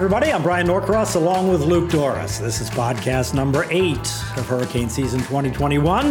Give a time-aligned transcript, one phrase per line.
[0.00, 0.32] everybody.
[0.32, 2.40] I'm Bryan Norcross along with Luke Dorris.
[2.40, 3.98] This is podcast number eight
[4.38, 6.06] of Hurricane Season 2021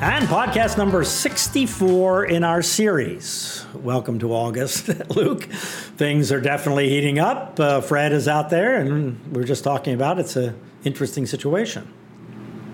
[0.00, 3.66] and podcast number 64 in our series.
[3.74, 5.42] Welcome to August, Luke.
[5.42, 7.60] Things are definitely heating up.
[7.60, 11.92] Uh, Fred is out there, and we are just talking about it's an interesting situation.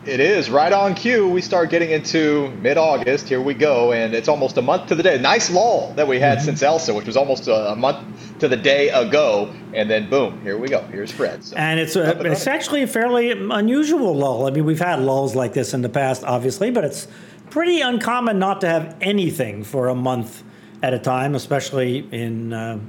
[0.04, 1.28] It is right on cue.
[1.28, 3.28] We start getting into mid August.
[3.28, 3.92] Here we go.
[3.92, 5.16] And it's almost a month to the day.
[5.20, 6.46] Nice lull that we had mm-hmm.
[6.46, 9.54] since Elsa, which was almost a month to the day ago.
[9.74, 10.82] And then boom, here we go.
[10.82, 11.44] Here's Fred.
[11.44, 14.48] So, and it's, a, it's actually a fairly unusual lull.
[14.48, 17.06] I mean, we've had lulls like this in the past, obviously, but it's
[17.50, 20.42] pretty uncommon not to have anything for a month
[20.82, 22.52] at a time, especially in.
[22.52, 22.80] Uh,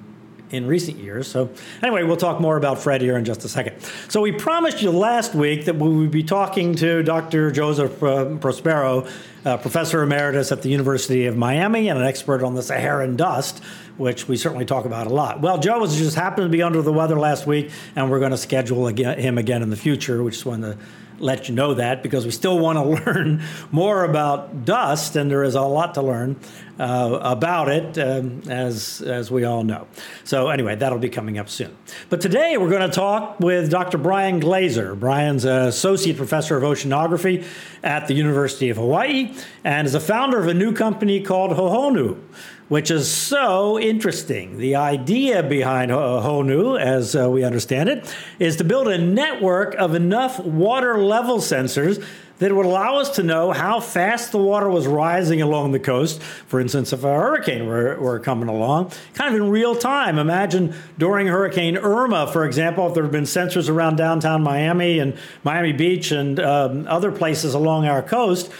[0.54, 1.28] in recent years.
[1.28, 1.50] So,
[1.82, 3.76] anyway, we'll talk more about Fred here in just a second.
[4.08, 7.52] So, we promised you last week that we would be talking to Dr.
[7.52, 9.08] Joseph uh, Prospero,
[9.46, 13.64] uh, professor emeritus at the University of Miami and an expert on the Saharan dust,
[13.98, 15.42] which we certainly talk about a lot.
[15.42, 18.32] Well, Joe was just happened to be under the weather last week, and we're going
[18.32, 20.24] to schedule again, him again in the future.
[20.24, 20.78] which is when to
[21.24, 25.44] let you know that because we still want to learn more about dust, and there
[25.44, 26.36] is a lot to learn
[26.80, 29.88] uh, about it, um, as as we all know.
[30.24, 31.76] So anyway, that'll be coming up soon.
[32.10, 33.98] But today we're going to talk with Dr.
[33.98, 35.00] Brian Glazer.
[35.00, 37.46] Brian's an associate professor of oceanography
[37.84, 42.20] at the University of Hawaii and is a founder of a new company called Hohonu
[42.74, 44.58] which is so interesting.
[44.58, 49.94] The idea behind Hohonu, as uh, we understand it, is to build a network of
[49.94, 52.04] enough water level sensors
[52.40, 56.20] that would allow us to know how fast the water was rising along the coast.
[56.20, 60.18] For instance, if a hurricane were, were coming along, kind of in real time.
[60.18, 65.16] Imagine during Hurricane Irma, for example, if there had been sensors around downtown Miami and
[65.44, 68.52] Miami Beach and um, other places along our coast,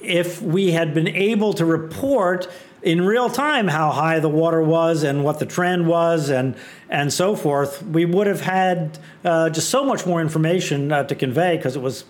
[0.00, 2.48] if we had been able to report
[2.82, 6.56] in real time how high the water was and what the trend was and
[6.88, 11.14] and so forth, we would have had uh, just so much more information uh, to
[11.14, 12.04] convey because it was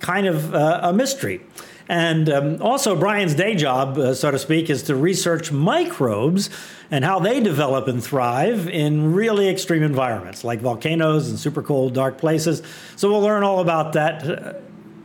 [0.00, 1.40] kind of uh, a mystery.
[1.88, 6.50] And um, also, Brian's day job, uh, so to speak, is to research microbes
[6.90, 11.94] and how they develop and thrive in really extreme environments like volcanoes and super cold,
[11.94, 12.62] dark places.
[12.96, 14.52] So we'll learn all about that uh,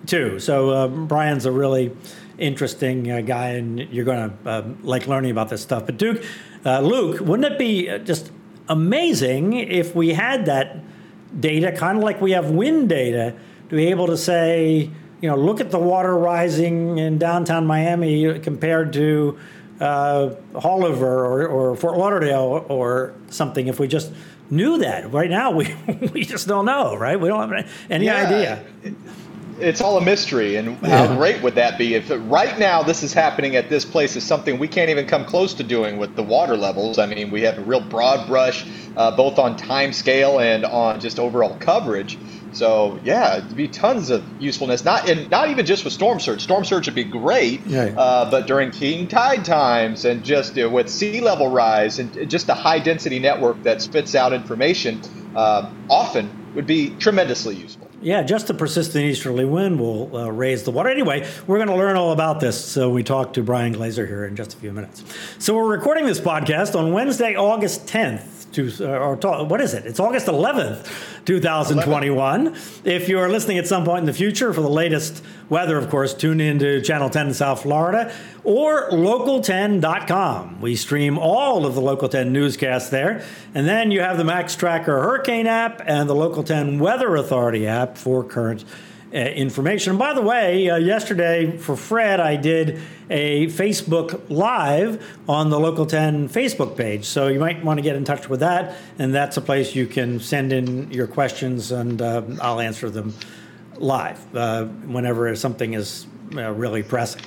[0.05, 0.39] too.
[0.39, 1.95] So uh, Brian's a really
[2.37, 5.85] interesting uh, guy, and you're going to uh, like learning about this stuff.
[5.85, 6.23] But Duke,
[6.65, 8.31] uh, Luke, wouldn't it be uh, just
[8.69, 10.77] amazing if we had that
[11.39, 13.35] data, kind of like we have wind data,
[13.69, 14.89] to be able to say,
[15.21, 19.37] you know, look at the water rising in downtown Miami compared to
[19.79, 23.67] uh, Haulover or, or Fort Lauderdale or something.
[23.67, 24.11] If we just
[24.49, 25.75] knew that, right now we
[26.13, 27.19] we just don't know, right?
[27.19, 28.25] We don't have any yeah.
[28.25, 28.65] idea
[29.59, 30.56] it's all a mystery.
[30.56, 31.07] And yeah.
[31.07, 34.23] how great would that be if right now this is happening at this place is
[34.23, 37.00] something we can't even come close to doing with the water levels.
[37.00, 41.00] I mean, we have a real broad brush, uh, both on time scale and on
[41.00, 42.18] just overall coverage.
[42.53, 44.84] So yeah, it'd be tons of usefulness.
[44.84, 46.41] Not and not even just with storm surge.
[46.41, 47.94] Storm surge would be great, yeah.
[47.97, 52.50] uh, but during king tide times and just uh, with sea level rise and just
[52.50, 55.01] a high density network that spits out information,
[55.35, 57.86] uh, often would be tremendously useful.
[58.01, 60.89] Yeah, just a persistent easterly wind will uh, raise the water.
[60.89, 62.63] Anyway, we're going to learn all about this.
[62.63, 65.03] So we talk to Brian Glazer here in just a few minutes.
[65.39, 68.36] So we're recording this podcast on Wednesday, August 10th.
[68.53, 69.85] To, uh, or to, what is it?
[69.85, 72.47] It's August 11th, 2021.
[72.47, 72.61] 11.
[72.85, 76.13] If you're listening at some point in the future for the latest weather, of course,
[76.13, 78.11] tune in to Channel 10 in South Florida
[78.43, 80.61] or local10.com.
[80.61, 83.23] We stream all of the Local 10 newscasts there.
[83.53, 87.67] And then you have the Max Tracker Hurricane app and the Local 10 Weather Authority
[87.67, 88.63] app for current
[89.13, 89.91] uh, information.
[89.91, 95.59] And by the way, uh, yesterday for Fred, I did a Facebook Live on the
[95.59, 97.06] Local 10 Facebook page.
[97.06, 98.75] So you might want to get in touch with that.
[99.00, 103.13] And that's a place you can send in your questions and uh, I'll answer them
[103.78, 107.21] live uh, whenever something is uh, really pressing.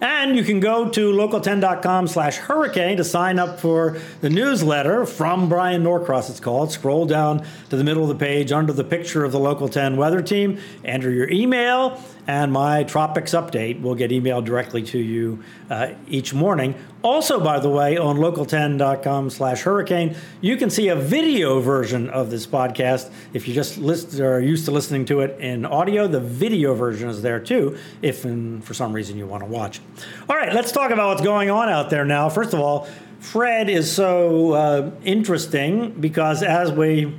[0.00, 5.48] And you can go to local10.com slash hurricane to sign up for the newsletter from
[5.48, 6.72] Bryan Norcross, it's called.
[6.72, 9.96] Scroll down to the middle of the page under the picture of the Local 10
[9.96, 15.42] weather team, enter your email, and my tropics update will get emailed directly to you
[15.70, 16.74] uh, each morning.
[17.02, 22.30] Also, by the way, on local10.com slash hurricane, you can see a video version of
[22.30, 23.10] this podcast.
[23.32, 26.74] If you just list, or are used to listening to it in audio, the video
[26.74, 28.22] version is there too, if
[28.64, 29.80] for some reason you want to watch.
[30.28, 32.28] All right, let's talk about what's going on out there now.
[32.28, 32.88] First of all,
[33.20, 37.14] Fred is so uh, interesting because, as we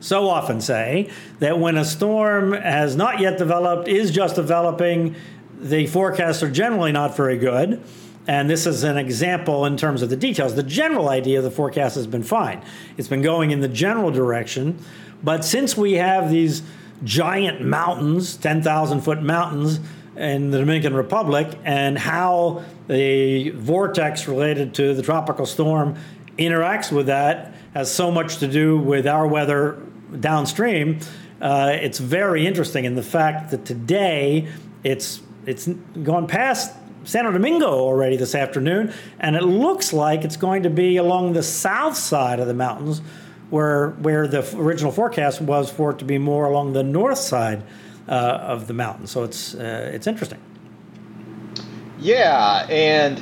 [0.00, 1.10] so often say,
[1.42, 5.16] that when a storm has not yet developed, is just developing,
[5.58, 7.82] the forecasts are generally not very good.
[8.28, 10.54] And this is an example in terms of the details.
[10.54, 12.62] The general idea of the forecast has been fine.
[12.96, 14.78] It's been going in the general direction,
[15.24, 16.62] But since we have these
[17.02, 19.80] giant mountains, 10,000 foot mountains
[20.16, 25.96] in the Dominican Republic, and how the vortex related to the tropical storm
[26.38, 29.78] interacts with that has so much to do with our weather
[30.20, 31.00] downstream.
[31.42, 34.46] Uh, it's very interesting, in the fact that today
[34.84, 35.66] it's it's
[36.04, 36.72] gone past
[37.04, 41.42] Santo Domingo already this afternoon, and it looks like it's going to be along the
[41.42, 43.02] south side of the mountains,
[43.50, 47.64] where where the original forecast was for it to be more along the north side
[48.08, 49.08] uh, of the mountain.
[49.08, 50.38] So it's uh, it's interesting.
[51.98, 53.20] Yeah, and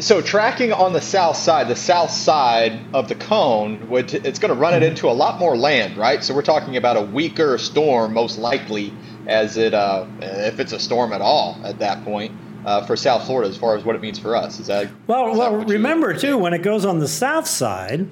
[0.00, 4.60] so tracking on the south side, the south side of the cone, it's going to
[4.60, 4.90] run it mm-hmm.
[4.90, 6.22] into a lot more land, right?
[6.24, 8.92] So we're talking about a weaker storm, most likely,
[9.26, 12.32] as it uh, if it's a storm at all at that point.
[12.64, 15.30] Uh, for South Florida, as far as what it means for us, is that well?
[15.30, 18.08] Is well, that remember too when it goes on the south side.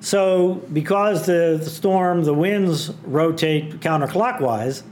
[0.00, 4.82] So because the, the storm, the winds rotate counterclockwise,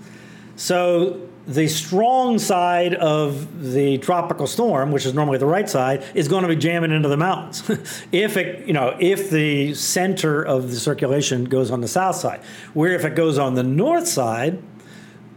[0.56, 6.26] so the strong side of the tropical storm, which is normally the right side, is
[6.26, 7.62] going to be jamming into the mountains.
[8.12, 12.40] if it, you know, if the center of the circulation goes on the south side,
[12.72, 14.62] where if it goes on the north side,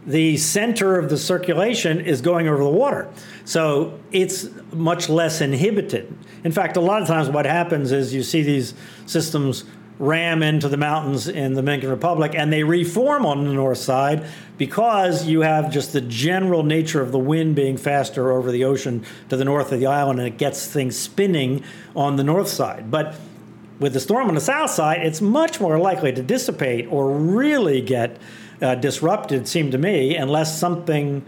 [0.06, 3.10] the center of the circulation is going over the water.
[3.44, 6.16] So it's much less inhibited.
[6.44, 8.72] In fact, a lot of times what happens is you see these
[9.04, 9.64] systems
[9.98, 14.24] ram into the mountains in the Dominican Republic and they reform on the north side
[14.56, 19.04] because you have just the general nature of the wind being faster over the ocean
[19.28, 21.64] to the north of the island and it gets things spinning
[21.96, 22.90] on the north side.
[22.90, 23.16] But
[23.80, 27.80] with the storm on the south side, it's much more likely to dissipate or really
[27.80, 28.18] get
[28.60, 31.24] uh, disrupted, seemed to me, unless something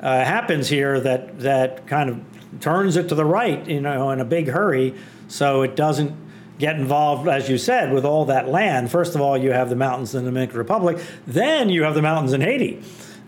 [0.00, 2.20] uh, happens here that, that kind of
[2.60, 4.94] turns it to the right, you know, in a big hurry
[5.28, 6.14] so it doesn't
[6.62, 8.88] get involved, as you said, with all that land.
[8.88, 12.02] First of all, you have the mountains in the Dominican Republic, then you have the
[12.02, 12.80] mountains in Haiti.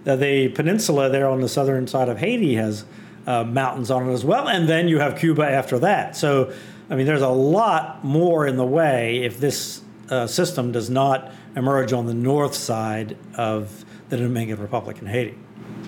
[0.06, 2.84] Uh, the peninsula there on the southern side of Haiti has
[3.26, 6.14] uh, mountains on it as well, and then you have Cuba after that.
[6.16, 6.54] So,
[6.88, 11.32] I mean, there's a lot more in the way if this uh, system does not
[11.56, 15.36] emerge on the north side of the Dominican Republic and Haiti.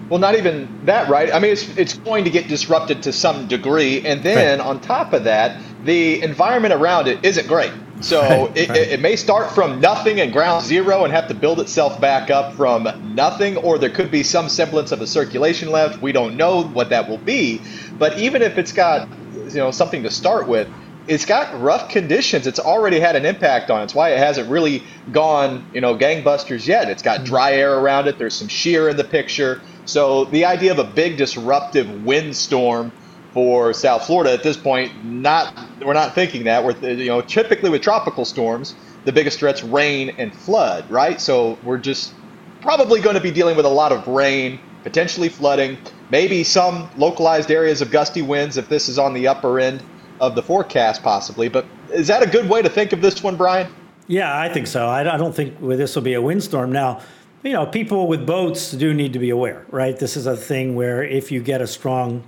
[0.09, 1.33] Well, not even that, right?
[1.33, 4.07] I mean, it's, it's going to get disrupted to some degree.
[4.07, 4.67] And then right.
[4.67, 7.73] on top of that, the environment around it isn't great.
[8.01, 8.79] So right, it, right.
[8.79, 12.31] It, it, may start from nothing and ground zero and have to build itself back
[12.31, 16.03] up from nothing, or there could be some semblance of a circulation left.
[16.03, 17.63] We don't know what that will be.
[17.99, 20.69] But even if it's got you know something to start with,
[21.09, 22.47] it's got rough conditions.
[22.47, 23.85] It's already had an impact on it.
[23.85, 24.83] It's why it hasn't really
[25.13, 26.91] gone, you know, gangbusters yet.
[26.91, 27.25] It's got hmm.
[27.25, 28.19] dry air around it.
[28.19, 29.63] There's some shear in the picture.
[29.87, 32.93] So the idea of a big disruptive windstorm
[33.33, 36.65] for South Florida at this point, not we're not thinking that.
[36.65, 38.75] We're you know typically with tropical storms,
[39.05, 41.21] the biggest threats rain and flood, right?
[41.21, 42.13] So we're just
[42.61, 45.79] probably going to be dealing with a lot of rain, potentially flooding,
[46.11, 49.83] maybe some localized areas of gusty winds if this is on the upper end
[50.21, 51.49] of the forecast, possibly.
[51.49, 53.73] But is that a good way to think of this one, Brian?
[54.09, 54.89] Yeah, I think so.
[54.89, 56.73] I don't think this will be a windstorm.
[56.73, 57.03] Now,
[57.47, 59.97] you know, people with boats do need to be aware, right?
[59.97, 62.25] This is a thing where if you get a strong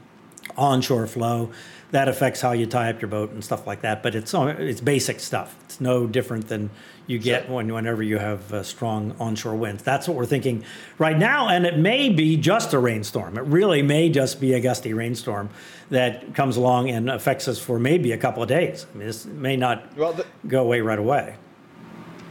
[0.56, 1.50] onshore flow,
[1.91, 4.03] that affects how you tie up your boat and stuff like that.
[4.03, 5.56] But it's it's basic stuff.
[5.65, 6.70] It's no different than
[7.06, 9.82] you get when whenever you have uh, strong onshore winds.
[9.82, 10.65] That's what we're thinking
[10.98, 13.39] right now, and it may be just a rainstorm.
[13.39, 15.48] It really may just be a gusty rainstorm
[15.91, 18.87] that comes along and affects us for maybe a couple of days.
[18.93, 21.37] I mean, this may not well, the, go away right away.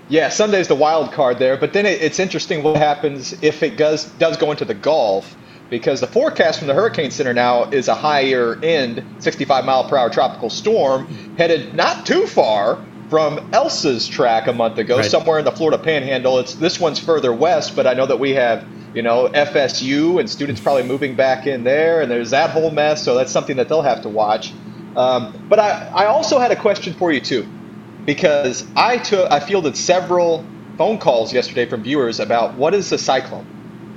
[0.09, 3.77] Yeah, Sunday's the wild card there, but then it, it's interesting what happens if it
[3.77, 5.35] does does go into the Gulf
[5.69, 9.97] because the forecast from the Hurricane Center now is a higher end 65 mile per
[9.97, 15.11] hour tropical storm headed not too far from Elsa's track a month ago, right.
[15.11, 16.39] somewhere in the Florida Panhandle.
[16.39, 20.29] It's this one's further west, but I know that we have you know FSU and
[20.29, 23.03] students probably moving back in there, and there's that whole mess.
[23.03, 24.53] So that's something that they'll have to watch.
[24.95, 27.45] Um, but I, I also had a question for you too
[28.07, 30.43] because I took I fielded several
[30.79, 33.45] phone calls yesterday from viewers about what is a cyclone,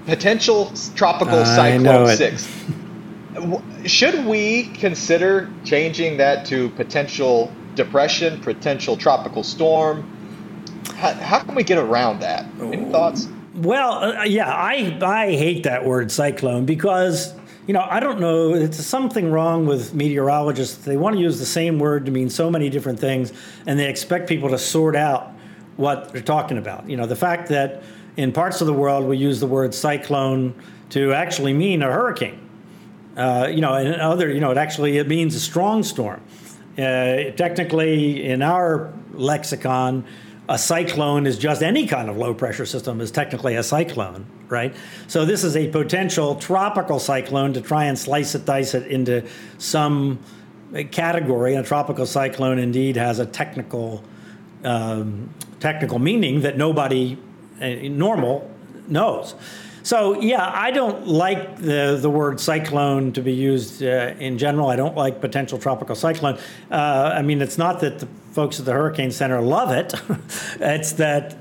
[0.05, 2.47] potential tropical cyclone six.
[3.87, 10.05] Should we consider changing that to potential depression, potential tropical storm?
[10.97, 12.45] How, how can we get around that?
[12.61, 13.29] Any thoughts?
[13.55, 17.33] Well, uh, yeah, I I hate that word cyclone because
[17.67, 18.55] you know, I don't know.
[18.55, 20.85] It's something wrong with meteorologists.
[20.85, 23.33] They want to use the same word to mean so many different things,
[23.67, 25.33] and they expect people to sort out
[25.77, 26.89] what they're talking about.
[26.89, 27.83] You know, the fact that
[28.17, 30.55] in parts of the world we use the word cyclone
[30.91, 32.39] to actually mean a hurricane.
[33.17, 36.21] Uh, you know, and other, you know, it actually it means a strong storm.
[36.79, 40.05] Uh, technically, in our lexicon,
[40.49, 44.75] a cyclone is just any kind of low pressure system is technically a cyclone, right?
[45.07, 49.27] So this is a potential tropical cyclone to try and slice it, dice it into
[49.59, 50.19] some
[50.91, 51.55] category.
[51.55, 54.05] A tropical cyclone indeed has a technical
[54.65, 57.17] um, technical meaning that nobody
[57.61, 58.51] uh, normal
[58.89, 59.35] knows.
[59.83, 64.69] So yeah, I don't like the the word cyclone to be used uh, in general.
[64.69, 66.39] I don't like potential tropical cyclone.
[66.71, 69.95] Uh, I mean, it's not that the folks at the Hurricane Center love it.
[70.61, 71.37] it's that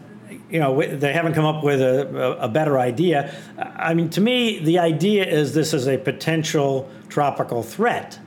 [0.49, 3.35] you know they haven't come up with a, a, better idea.
[3.57, 8.19] I mean, to me, the idea is this is a potential tropical threat.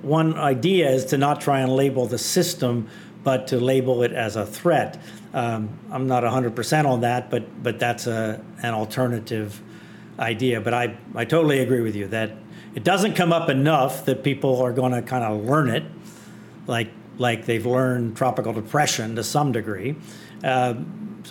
[0.00, 2.88] One idea is to not try and label the system,
[3.22, 5.00] but to label it as a threat.
[5.34, 9.60] Um, I'm not 100% on that, but but that's a an alternative
[10.18, 10.60] idea.
[10.60, 12.32] But I I totally agree with you that
[12.74, 15.84] it doesn't come up enough that people are going to kind of learn it,
[16.66, 19.96] like like they've learned tropical depression to some degree.
[20.42, 20.74] Uh,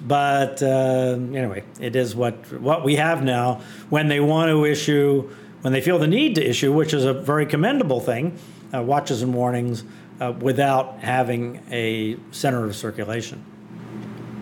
[0.02, 3.62] but uh, anyway, it is what what we have now.
[3.90, 5.30] When they want to issue,
[5.62, 8.38] when they feel the need to issue, which is a very commendable thing,
[8.74, 9.84] uh, watches and warnings
[10.20, 13.44] uh, without having a center of circulation.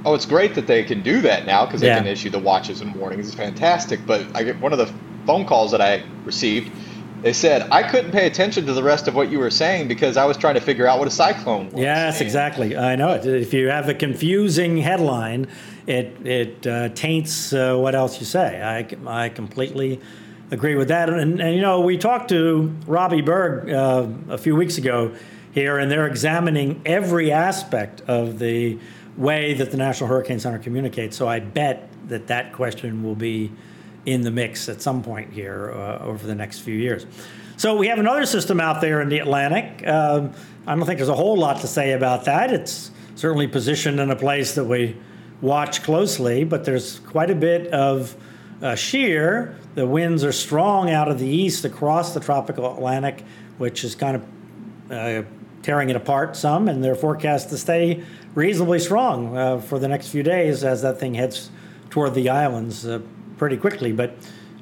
[0.06, 2.00] Oh, it's great that they can do that now because they yeah.
[2.00, 3.28] can issue the watches and warnings.
[3.28, 4.06] It's fantastic.
[4.06, 4.94] But I get one of the
[5.26, 6.72] phone calls that I received.
[7.24, 10.18] They said I couldn't pay attention to the rest of what you were saying because
[10.18, 11.82] I was trying to figure out what a cyclone was.
[11.82, 12.76] Yes, exactly.
[12.76, 13.26] I know it.
[13.26, 15.48] If you have a confusing headline,
[15.88, 18.62] it it uh, taints uh, what else you say.
[18.62, 20.02] I I completely
[20.52, 21.10] agree with that.
[21.10, 25.16] And, and you know, we talked to Robbie Berg uh, a few weeks ago
[25.54, 28.78] here, and they're examining every aspect of the
[29.16, 31.16] way that the National Hurricane Center communicates.
[31.16, 33.52] So I bet that that question will be
[34.06, 37.06] in the mix at some point here uh, over the next few years.
[37.58, 39.88] So we have another system out there in the Atlantic.
[39.88, 40.34] Um,
[40.66, 42.52] I don't think there's a whole lot to say about that.
[42.52, 44.98] It's certainly positioned in a place that we
[45.42, 48.16] watch closely, but there's quite a bit of
[48.62, 49.58] uh, shear.
[49.76, 53.24] The winds are strong out of the east across the tropical Atlantic,
[53.58, 55.24] which is kind of uh,
[55.62, 58.04] tearing it apart some, and they're forecast to stay
[58.36, 61.50] reasonably strong uh, for the next few days as that thing heads
[61.90, 63.00] toward the islands uh,
[63.38, 63.92] pretty quickly.
[63.92, 64.16] But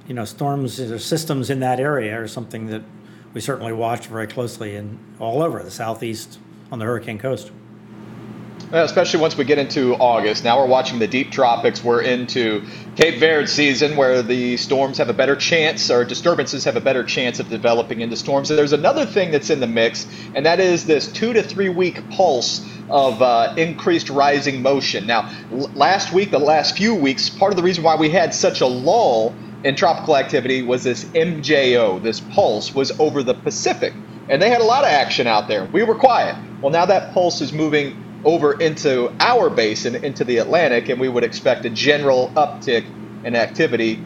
[0.08, 2.84] you know, storms or systems in that area are something that
[3.34, 6.40] we certainly watch very closely and all over the southeast
[6.72, 7.52] on the hurricane coast.
[8.74, 10.46] Especially once we get into August.
[10.46, 11.84] Now we're watching the deep tropics.
[11.84, 12.64] We're into
[12.96, 17.04] Cape Verde season where the storms have a better chance, or disturbances have a better
[17.04, 18.50] chance of developing into storms.
[18.50, 21.68] And there's another thing that's in the mix, and that is this two to three
[21.68, 25.06] week pulse of uh, increased rising motion.
[25.06, 28.34] Now, l- last week, the last few weeks, part of the reason why we had
[28.34, 29.36] such a lull
[29.66, 33.94] in tropical activity was this MJO, this pulse was over the Pacific.
[34.30, 35.66] And they had a lot of action out there.
[35.66, 36.38] We were quiet.
[36.62, 41.10] Well, now that pulse is moving over into our basin, into the Atlantic, and we
[41.10, 42.86] would expect a general uptick
[43.26, 44.04] in activity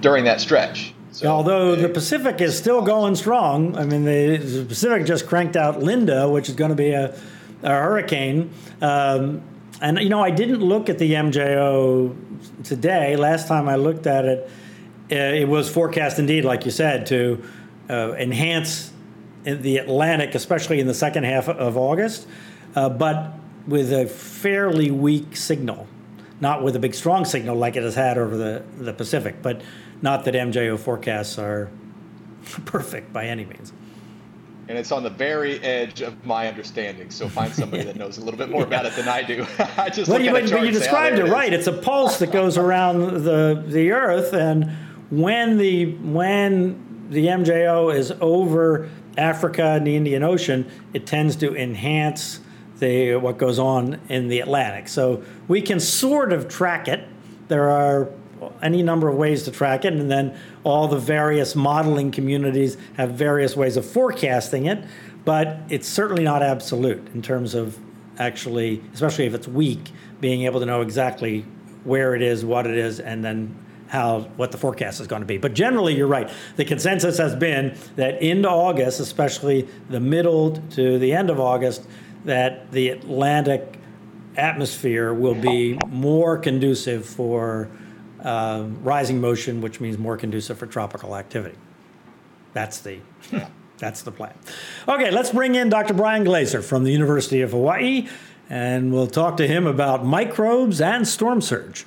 [0.00, 0.94] during that stretch.
[1.12, 5.82] So, Although the Pacific is still going strong, I mean, the, Pacific just cranked out
[5.82, 7.18] Linda, which is going to be a,
[7.62, 8.50] a hurricane.
[8.80, 9.42] Um,
[9.80, 12.14] and, you know, I didn't look at the MJO
[12.62, 13.16] today.
[13.16, 14.50] Last time I looked at it,
[15.10, 17.42] uh, it was forecast indeed, like you said, to
[17.88, 18.92] uh, enhance
[19.44, 22.28] the Atlantic, especially in the second half of August.
[22.76, 23.32] Uh, but
[23.68, 25.86] with a fairly weak signal,
[26.40, 29.60] not with a big strong signal like it has had over the, the Pacific, but
[30.00, 31.70] not that MJO forecasts are
[32.64, 33.72] perfect by any means.
[34.68, 37.10] And it's on the very edge of my understanding.
[37.10, 39.46] So find somebody that knows a little bit more about it than I do.
[39.76, 41.52] I just well, you, but, you oh, described it, it right.
[41.52, 44.70] It's a pulse that goes around the the Earth, and
[45.10, 51.56] when the when the MJO is over Africa and the Indian Ocean, it tends to
[51.56, 52.40] enhance
[52.78, 54.88] the what goes on in the Atlantic.
[54.88, 57.06] So we can sort of track it.
[57.48, 58.10] There are
[58.62, 63.12] any number of ways to track it, and then all the various modeling communities have
[63.12, 64.84] various ways of forecasting it.
[65.24, 67.78] But it's certainly not absolute in terms of
[68.18, 71.44] actually, especially if it's weak, being able to know exactly
[71.84, 73.56] where it is, what it is, and then
[73.88, 75.38] how what the forecast is going to be.
[75.38, 76.30] But generally, you're right.
[76.56, 81.86] The consensus has been that into August, especially the middle to the end of August,
[82.24, 83.78] that the Atlantic
[84.36, 87.68] atmosphere will be more conducive for
[88.22, 91.56] uh, rising motion, which means more conducive for tropical activity.
[92.52, 92.98] That's the
[93.78, 94.34] that's the plan.
[94.88, 95.94] Okay, let's bring in Dr.
[95.94, 98.08] Brian Glazer from the University of Hawaii,
[98.50, 101.86] and we'll talk to him about microbes and storm surge.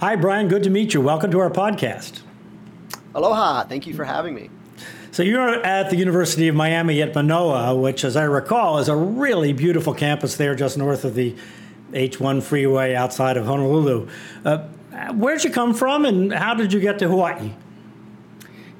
[0.00, 0.48] Hi, Brian.
[0.48, 1.00] Good to meet you.
[1.00, 2.20] Welcome to our podcast.
[3.14, 3.64] Aloha.
[3.64, 4.50] Thank you for having me.
[5.18, 8.94] So you're at the University of Miami at Manoa, which, as I recall, is a
[8.94, 11.34] really beautiful campus there just north of the
[11.90, 14.06] H1 freeway outside of Honolulu.
[14.44, 14.58] Uh,
[15.14, 17.50] where'd you come from and how did you get to Hawaii?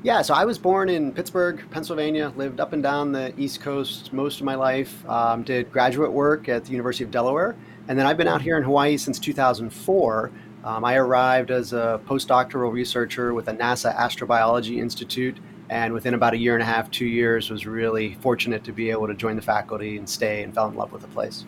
[0.04, 4.12] Yeah, so I was born in Pittsburgh, Pennsylvania, lived up and down the East Coast
[4.12, 7.57] most of my life, um, did graduate work at the University of Delaware,
[7.88, 10.30] and then I've been out here in Hawaii since 2004.
[10.62, 15.37] Um, I arrived as a postdoctoral researcher with the NASA Astrobiology Institute,
[15.70, 18.90] and within about a year and a half, two years, was really fortunate to be
[18.90, 21.44] able to join the faculty and stay and fell in love with the place.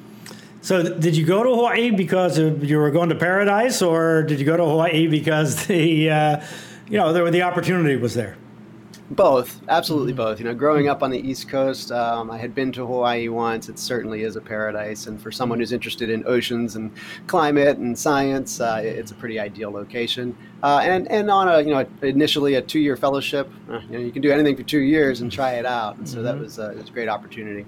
[0.63, 4.45] So, did you go to Hawaii because you were going to paradise, or did you
[4.45, 6.41] go to Hawaii because the uh,
[6.91, 8.37] you know, there, the opportunity was there.
[9.11, 10.39] Both, absolutely both.
[10.39, 13.69] You know, growing up on the East Coast, um, I had been to Hawaii once.
[13.69, 16.93] It certainly is a paradise, and for someone who's interested in oceans and
[17.27, 20.37] climate and science, uh, it's a pretty ideal location.
[20.63, 24.13] Uh, and and on a you know initially a two-year fellowship, uh, you know you
[24.13, 26.27] can do anything for two years and try it out, and so mm-hmm.
[26.27, 27.67] that was, uh, was a great opportunity.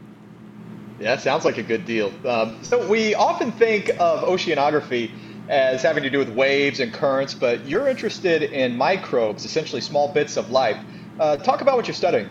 [1.00, 2.12] Yeah, sounds like a good deal.
[2.24, 5.10] Um, so we often think of oceanography
[5.48, 10.12] as having to do with waves and currents, but you're interested in microbes, essentially small
[10.12, 10.78] bits of life.
[11.18, 12.28] Uh, talk about what you're studying.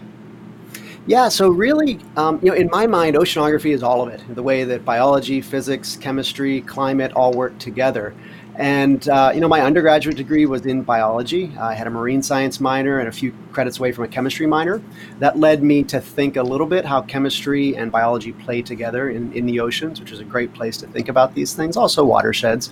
[1.08, 4.22] Yeah, so really, um, you know, in my mind, oceanography is all of it.
[4.36, 8.14] The way that biology, physics, chemistry, climate all work together.
[8.56, 11.52] And uh, you know, my undergraduate degree was in biology.
[11.60, 14.82] I had a marine science minor and a few credits away from a chemistry minor.
[15.18, 19.34] That led me to think a little bit how chemistry and biology play together in,
[19.34, 21.78] in the oceans, which is a great place to think about these things.
[21.78, 22.72] Also, watersheds.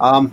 [0.00, 0.32] Um,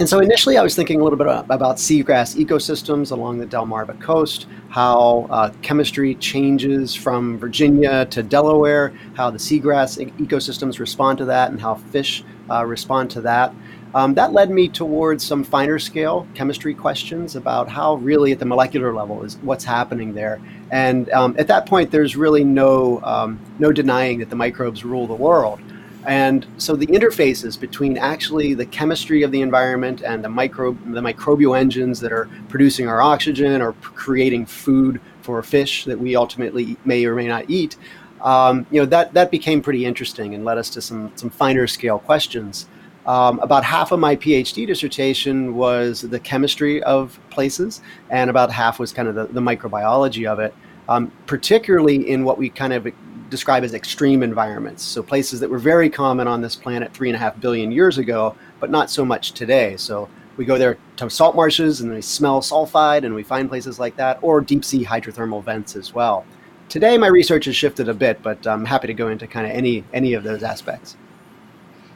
[0.00, 4.00] and so initially, I was thinking a little bit about seagrass ecosystems along the Delmarva
[4.00, 11.26] coast, how uh, chemistry changes from Virginia to Delaware, how the seagrass ecosystems respond to
[11.26, 13.52] that, and how fish uh, respond to that.
[13.94, 18.46] Um, that led me towards some finer scale chemistry questions about how really at the
[18.46, 20.40] molecular level is what's happening there.
[20.70, 25.06] And um, at that point, there's really no um, no denying that the microbes rule
[25.06, 25.60] the world.
[26.06, 31.00] And so the interfaces between actually the chemistry of the environment and the microbe, the
[31.00, 36.76] microbial engines that are producing our oxygen or creating food for fish that we ultimately
[36.84, 37.76] may or may not eat,
[38.22, 41.66] um, you know, that, that became pretty interesting and led us to some, some finer
[41.66, 42.66] scale questions.
[43.06, 48.78] Um, about half of my PhD dissertation was the chemistry of places, and about half
[48.78, 50.54] was kind of the, the microbiology of it,
[50.88, 52.86] um, particularly in what we kind of
[53.30, 54.82] describe as extreme environments.
[54.82, 57.96] So places that were very common on this planet three and a half billion years
[57.96, 59.76] ago, but not so much today.
[59.76, 63.78] So we go there to salt marshes and we smell sulfide and we find places
[63.78, 66.24] like that, or deep sea hydrothermal vents as well.
[66.68, 69.52] Today, my research has shifted a bit, but I'm happy to go into kind of
[69.52, 70.96] any any of those aspects.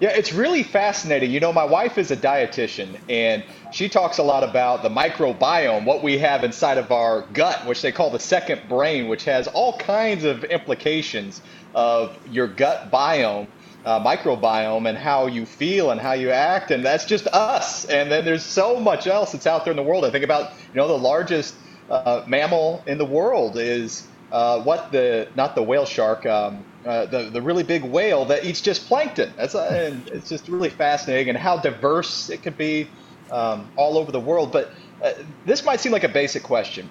[0.05, 1.31] Yeah, it's really fascinating.
[1.31, 5.87] You know, my wife is a dietitian, and she talks a lot about the microbiome,
[5.87, 9.47] what we have inside of our gut, which they call the second brain, which has
[9.49, 11.41] all kinds of implications
[11.73, 13.49] of your gut biome.
[13.87, 17.87] Uh, microbiome and how you feel and how you act, and that's just us.
[17.87, 20.05] And then there's so much else that's out there in the world.
[20.05, 21.55] I think about you know the largest
[21.89, 27.07] uh, mammal in the world is uh, what the not the whale shark, um, uh,
[27.07, 29.33] the the really big whale that eats just plankton.
[29.37, 32.89] That's uh, and it's just really fascinating and how diverse it could be
[33.31, 34.53] um, all over the world.
[34.53, 34.71] But
[35.03, 35.13] uh,
[35.47, 36.91] this might seem like a basic question,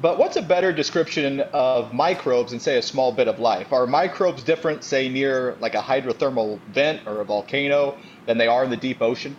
[0.00, 3.72] but what's a better description of microbes than say a small bit of life?
[3.72, 8.64] Are microbes different, say near like a hydrothermal vent or a volcano, than they are
[8.64, 9.36] in the deep ocean?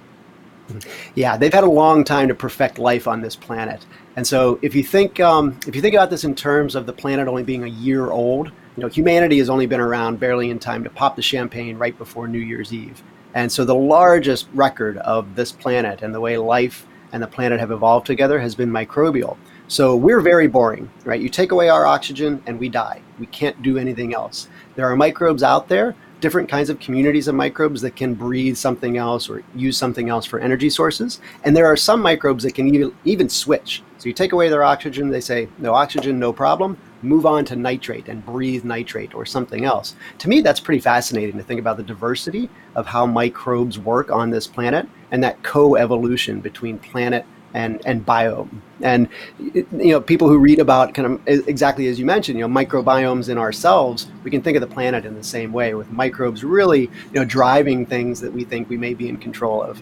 [1.15, 3.85] Yeah, they've had a long time to perfect life on this planet,
[4.15, 6.93] and so if you think um, if you think about this in terms of the
[6.93, 10.59] planet only being a year old, you know, humanity has only been around barely in
[10.59, 13.01] time to pop the champagne right before New Year's Eve,
[13.33, 17.59] and so the largest record of this planet and the way life and the planet
[17.59, 19.37] have evolved together has been microbial.
[19.67, 21.21] So we're very boring, right?
[21.21, 23.01] You take away our oxygen and we die.
[23.19, 24.47] We can't do anything else.
[24.75, 28.95] There are microbes out there different kinds of communities of microbes that can breathe something
[28.95, 31.19] else or use something else for energy sources.
[31.43, 33.83] And there are some microbes that can even switch.
[33.97, 37.55] So you take away their oxygen, they say, no oxygen, no problem, move on to
[37.55, 39.95] nitrate and breathe nitrate or something else.
[40.19, 44.29] To me, that's pretty fascinating to think about the diversity of how microbes work on
[44.29, 48.49] this planet and that co evolution between planet and and biome
[48.81, 49.07] and
[49.39, 53.29] you know people who read about kind of exactly as you mentioned you know microbiomes
[53.29, 56.81] in ourselves we can think of the planet in the same way with microbes really
[56.81, 59.81] you know driving things that we think we may be in control of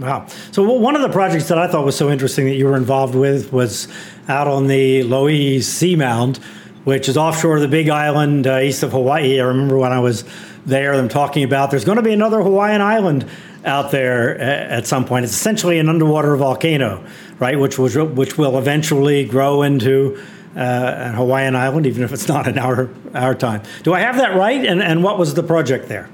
[0.00, 2.76] wow so one of the projects that i thought was so interesting that you were
[2.76, 3.86] involved with was
[4.28, 6.42] out on the Loihi seamount
[6.84, 10.00] which is offshore of the big island uh, east of hawaii i remember when i
[10.00, 10.24] was
[10.66, 13.28] there them talking about there's going to be another hawaiian island
[13.64, 15.24] out there at some point.
[15.24, 17.04] It's essentially an underwater volcano,
[17.38, 17.58] right?
[17.58, 20.20] Which was which will eventually grow into
[20.56, 23.62] uh, an Hawaiian island, even if it's not in our our time.
[23.82, 24.64] Do I have that right?
[24.64, 26.08] And and what was the project there?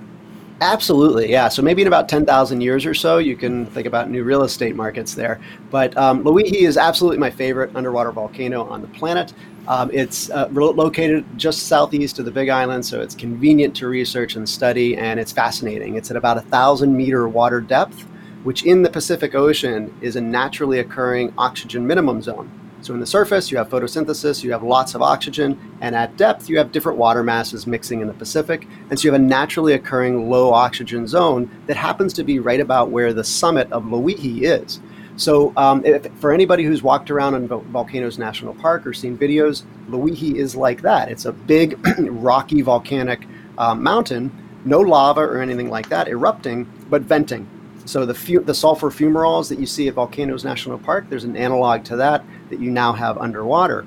[0.62, 1.48] Absolutely, yeah.
[1.48, 4.74] So maybe in about 10,000 years or so, you can think about new real estate
[4.74, 5.38] markets there.
[5.70, 9.34] But um, is absolutely my favorite underwater volcano on the planet.
[9.68, 14.36] Um, it's uh, located just southeast of the Big Island, so it's convenient to research
[14.36, 15.96] and study, and it's fascinating.
[15.96, 18.02] It's at about a thousand meter water depth,
[18.44, 22.50] which in the Pacific Ocean is a naturally occurring oxygen minimum zone.
[22.82, 26.48] So in the surface, you have photosynthesis, you have lots of oxygen, and at depth,
[26.48, 28.66] you have different water masses mixing in the Pacific.
[28.90, 32.60] And so you have a naturally occurring low oxygen zone that happens to be right
[32.60, 34.80] about where the summit of Loihi is.
[35.16, 39.64] So, um, if, for anybody who's walked around in Volcanoes National Park or seen videos,
[39.88, 41.10] Loihi is like that.
[41.10, 44.30] It's a big, rocky volcanic uh, mountain,
[44.66, 47.48] no lava or anything like that erupting, but venting.
[47.86, 51.36] So the fu- the sulfur fumaroles that you see at Volcanoes National Park, there's an
[51.36, 53.86] analog to that that you now have underwater.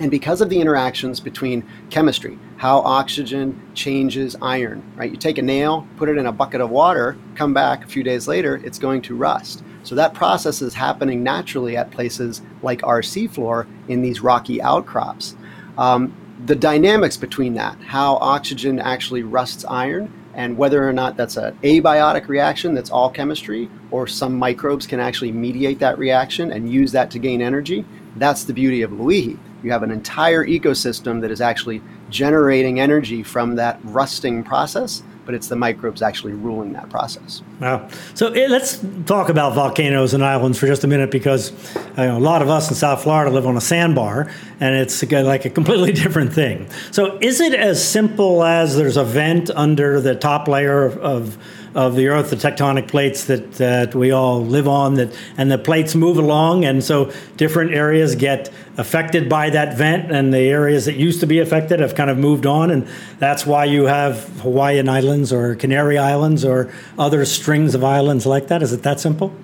[0.00, 5.10] And because of the interactions between chemistry, how oxygen changes iron, right?
[5.10, 8.02] You take a nail, put it in a bucket of water, come back a few
[8.02, 9.62] days later, it's going to rust.
[9.84, 15.36] So that process is happening naturally at places like our seafloor in these rocky outcrops.
[15.78, 16.12] Um,
[16.46, 21.56] the dynamics between that, how oxygen actually rusts iron, and whether or not that's an
[21.62, 26.92] abiotic reaction that's all chemistry, or some microbes can actually mediate that reaction and use
[26.92, 27.84] that to gain energy,
[28.16, 29.38] that's the beauty of Loihi.
[29.62, 35.34] You have an entire ecosystem that is actually generating energy from that rusting process but
[35.34, 37.42] it's the microbes actually ruling that process.
[37.60, 37.88] Wow.
[38.14, 42.18] So eh, let's talk about volcanoes and islands for just a minute because you know,
[42.18, 45.50] a lot of us in South Florida live on a sandbar and it's like a
[45.50, 46.68] completely different thing.
[46.90, 51.38] So is it as simple as there's a vent under the top layer of, of
[51.74, 55.58] of the Earth, the tectonic plates that, that we all live on, that and the
[55.58, 60.84] plates move along, and so different areas get affected by that vent, and the areas
[60.84, 62.86] that used to be affected have kind of moved on, and
[63.18, 68.48] that's why you have Hawaiian Islands or Canary Islands or other strings of islands like
[68.48, 68.62] that.
[68.62, 69.34] Is it that simple?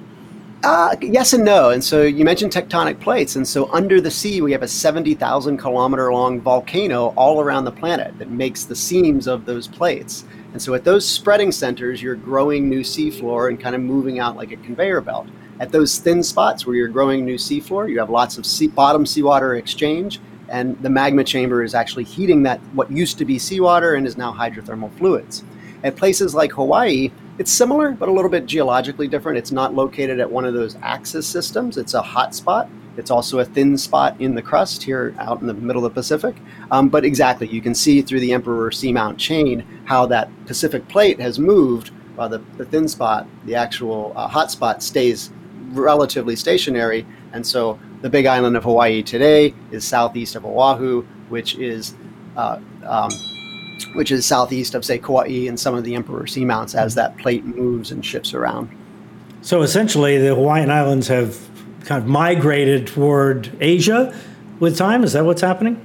[0.62, 1.71] Uh, yes and no.
[1.71, 3.35] And so you mentioned tectonic plates.
[3.35, 7.73] And so under the sea, we have a 70,000 kilometer long volcano all around the
[7.73, 10.25] planet that makes the seams of those plates.
[10.53, 14.37] And so at those spreading centers, you're growing new seafloor and kind of moving out
[14.37, 15.29] like a conveyor belt.
[15.61, 19.07] At those thin spots where you're growing new seafloor, you have lots of sea, bottom
[19.07, 23.95] seawater exchange, and the magma chamber is actually heating that what used to be seawater
[23.95, 25.45] and is now hydrothermal fluids.
[25.85, 29.39] At places like Hawaii, it's similar, but a little bit geologically different.
[29.39, 31.79] It's not located at one of those axis systems.
[31.79, 32.69] It's a hot spot
[33.01, 36.01] it's also a thin spot in the crust here out in the middle of the
[36.01, 36.37] Pacific.
[36.71, 41.19] Um, but exactly, you can see through the Emperor Seamount chain how that Pacific plate
[41.19, 45.31] has moved while the, the thin spot, the actual uh, hot spot, stays
[45.71, 47.07] relatively stationary.
[47.33, 51.95] And so the big island of Hawaii today is southeast of Oahu, which is
[52.37, 53.11] uh, um,
[53.95, 57.45] which is southeast of say Kauai and some of the Emperor Seamounts as that plate
[57.45, 58.69] moves and shifts around.
[59.43, 61.50] So essentially, the Hawaiian Islands have
[61.85, 64.14] kind of migrated toward Asia
[64.59, 65.05] with time.
[65.05, 65.85] Is that what's happening?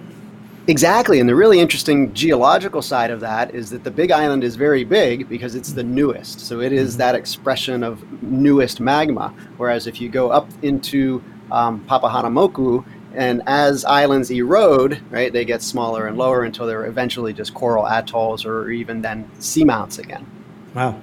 [0.68, 1.20] Exactly.
[1.20, 4.84] And the really interesting geological side of that is that the Big Island is very
[4.84, 6.40] big because it's the newest.
[6.40, 9.34] So it is that expression of newest magma.
[9.58, 15.62] Whereas if you go up into um, Papahanaumoku, and as islands erode, right, they get
[15.62, 20.26] smaller and lower until they're eventually just coral atolls or even then seamounts again.
[20.74, 21.00] Wow.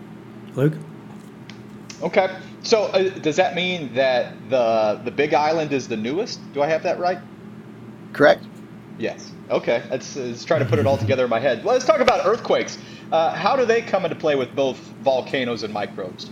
[0.55, 0.75] Luke?
[2.03, 2.37] Okay.
[2.63, 6.41] So uh, does that mean that the the Big Island is the newest?
[6.53, 7.19] Do I have that right?
[8.13, 8.45] Correct.
[8.99, 9.33] Yes.
[9.51, 9.83] Okay.
[9.91, 11.65] Let's, let's try to put it all together in my head.
[11.65, 12.79] Well, let's talk about earthquakes.
[13.11, 16.31] Uh, how do they come into play with both volcanoes and microbes?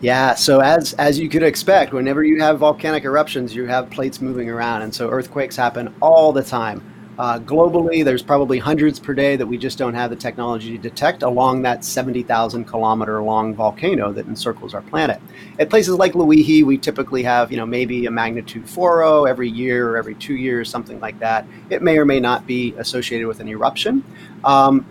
[0.00, 4.20] Yeah, so as as you could expect, whenever you have volcanic eruptions, you have plates
[4.20, 6.84] moving around, and so earthquakes happen all the time.
[7.18, 10.78] Uh, globally, there's probably hundreds per day that we just don't have the technology to
[10.78, 15.20] detect along that 70,000 kilometer long volcano that encircles our planet.
[15.58, 19.90] At places like Loihi, we typically have, you know, maybe a magnitude 4.0 every year
[19.90, 21.44] or every two years, something like that.
[21.70, 24.04] It may or may not be associated with an eruption.
[24.44, 24.86] Um,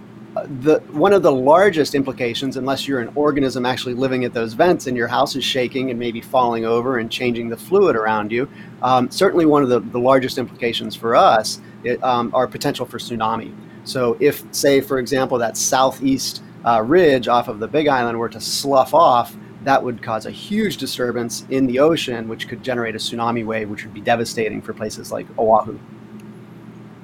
[0.45, 4.87] the one of the largest implications, unless you're an organism actually living at those vents
[4.87, 8.49] and your house is shaking and maybe falling over and changing the fluid around you,
[8.81, 12.97] um, certainly one of the, the largest implications for us it, um, are potential for
[12.97, 13.53] tsunami.
[13.83, 18.29] So if, say, for example, that southeast uh, ridge off of the Big Island were
[18.29, 22.95] to slough off, that would cause a huge disturbance in the ocean, which could generate
[22.95, 25.79] a tsunami wave, which would be devastating for places like Oahu.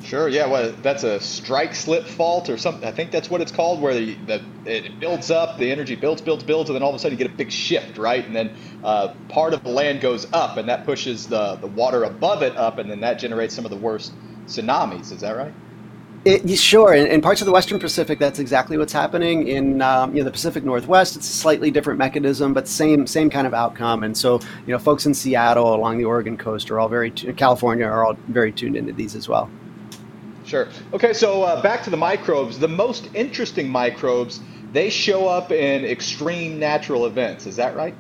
[0.04, 0.28] Sure.
[0.28, 0.48] Yeah.
[0.48, 2.88] Well, that's a strike slip fault or something.
[2.88, 6.22] I think that's what it's called, where the, the, it builds up, the energy builds,
[6.22, 8.26] builds, builds, and then all of a sudden you get a big shift, right?
[8.26, 12.04] And then uh, part of the land goes up, and that pushes the the water
[12.04, 14.14] above it up, and then that generates some of the worst
[14.46, 15.14] tsunamis.
[15.14, 15.54] Is that right?
[16.26, 19.48] It, sure, in, in, parts of the Western Pacific, that's exactly what's happening.
[19.48, 23.30] In um, you know the Pacific Northwest, it's a slightly different mechanism, but same same
[23.30, 24.04] kind of outcome.
[24.04, 27.86] And so you know, folks in Seattle, along the Oregon coast, are all very California
[27.86, 29.50] are all very tuned into these as well.
[30.54, 30.68] Sure.
[30.94, 32.60] Okay, so uh, back to the microbes.
[32.60, 34.40] The most interesting microbes
[34.72, 37.48] they show up in extreme natural events.
[37.48, 37.96] Is that right?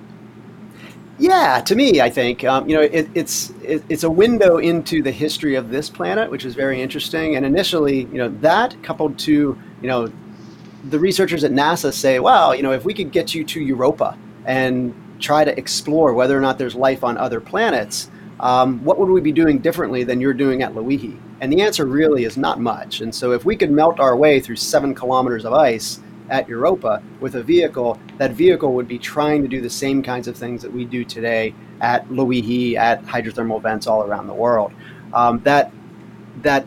[1.17, 5.01] Yeah, to me, I think um, you know it, it's it, it's a window into
[5.01, 7.35] the history of this planet, which is very interesting.
[7.35, 10.13] And initially, you know, that coupled to you know
[10.91, 14.15] the researchers at NASA say, well, you know, if we could get you to Europa
[14.45, 19.09] and try to explore whether or not there's life on other planets, um, what would
[19.09, 21.17] we be doing differently than you're doing at Loihi?
[21.43, 23.01] And the answer really is not much.
[23.01, 27.03] And so, if we could melt our way through seven kilometers of ice at Europa
[27.19, 30.61] with a vehicle, that vehicle would be trying to do the same kinds of things
[30.61, 34.71] that we do today at Loihi, at hydrothermal vents all around the world.
[35.13, 35.69] Um, that
[36.43, 36.65] that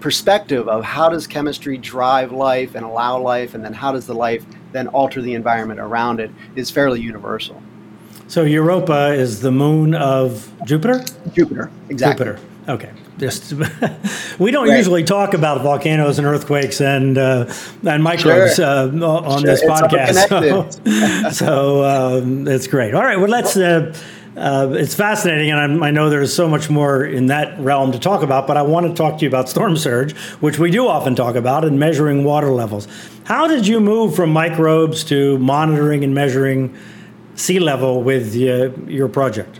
[0.00, 4.14] perspective of how does chemistry drive life and allow life, and then how does the
[4.14, 7.62] life then alter the environment around it is fairly universal.
[8.26, 11.02] So Europa is the moon of Jupiter.
[11.32, 12.26] Jupiter, exactly.
[12.26, 12.47] Jupiter.
[12.68, 12.92] Okay.
[13.16, 13.52] Just
[14.38, 14.76] we don't right.
[14.76, 17.52] usually talk about volcanoes and earthquakes and uh,
[17.86, 18.64] and microbes sure.
[18.66, 19.46] uh, on sure.
[19.46, 21.30] this it's podcast.
[21.30, 22.94] So, so um, it's great.
[22.94, 23.18] All right.
[23.18, 23.56] Well, let's.
[23.56, 23.94] Uh,
[24.36, 27.98] uh, it's fascinating, and I'm, i know there's so much more in that realm to
[27.98, 28.46] talk about.
[28.46, 31.34] But I want to talk to you about storm surge, which we do often talk
[31.34, 32.86] about, and measuring water levels.
[33.24, 36.76] How did you move from microbes to monitoring and measuring
[37.34, 39.58] sea level with uh, your project?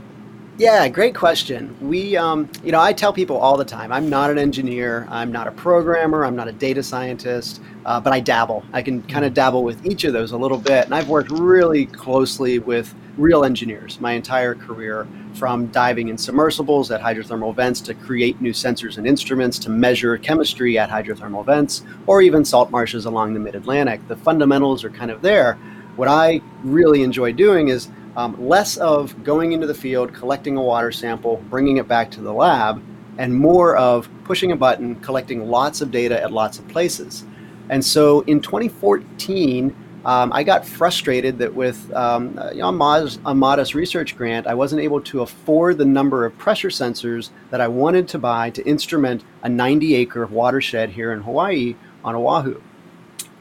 [0.59, 1.77] Yeah, great question.
[1.81, 5.31] We, um, you know, I tell people all the time, I'm not an engineer, I'm
[5.31, 8.65] not a programmer, I'm not a data scientist, uh, but I dabble.
[8.73, 10.87] I can kind of dabble with each of those a little bit.
[10.87, 16.91] And I've worked really closely with real engineers my entire career, from diving in submersibles
[16.91, 21.85] at hydrothermal vents to create new sensors and instruments to measure chemistry at hydrothermal vents,
[22.09, 24.01] or even salt marshes along the mid Atlantic.
[24.09, 25.55] The fundamentals are kind of there.
[25.95, 30.63] What I really enjoy doing is um, less of going into the field, collecting a
[30.63, 32.83] water sample, bringing it back to the lab,
[33.19, 37.25] and more of pushing a button, collecting lots of data at lots of places.
[37.69, 43.75] And so in 2014, um, I got frustrated that with um, a, modest, a modest
[43.75, 48.09] research grant, I wasn't able to afford the number of pressure sensors that I wanted
[48.09, 52.63] to buy to instrument a 90 acre watershed here in Hawaii on Oahu.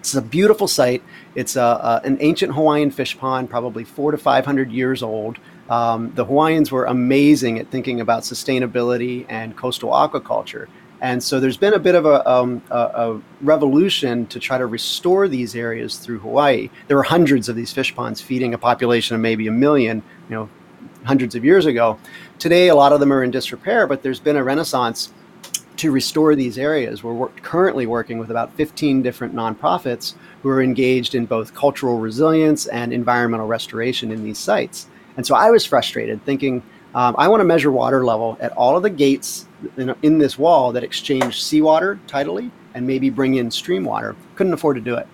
[0.08, 1.04] It's a beautiful site.
[1.36, 5.38] It's a, a, an ancient Hawaiian fish pond, probably four to 500 years old.
[5.70, 10.68] Um, the Hawaiians were amazing at thinking about sustainability and coastal aquaculture.
[11.02, 14.66] And so there's been a bit of a, um, a, a, revolution to try to
[14.66, 16.70] restore these areas through Hawaii.
[16.88, 20.36] There were hundreds of these fish ponds feeding a population of maybe a million, you
[20.36, 20.50] know,
[21.04, 22.00] hundreds of years ago.
[22.40, 25.12] Today, a lot of them are in disrepair, but there's been a renaissance
[25.78, 27.04] to restore these areas.
[27.04, 32.66] We're currently working with about 15 different nonprofits who are engaged in both cultural resilience
[32.68, 34.88] and environmental restoration in these sites.
[35.16, 36.64] And so I was frustrated thinking,
[36.96, 40.38] um, I want to measure water level at all of the gates in, in this
[40.38, 44.16] wall that exchange seawater tidally and maybe bring in stream water.
[44.36, 45.08] Couldn't afford to do it.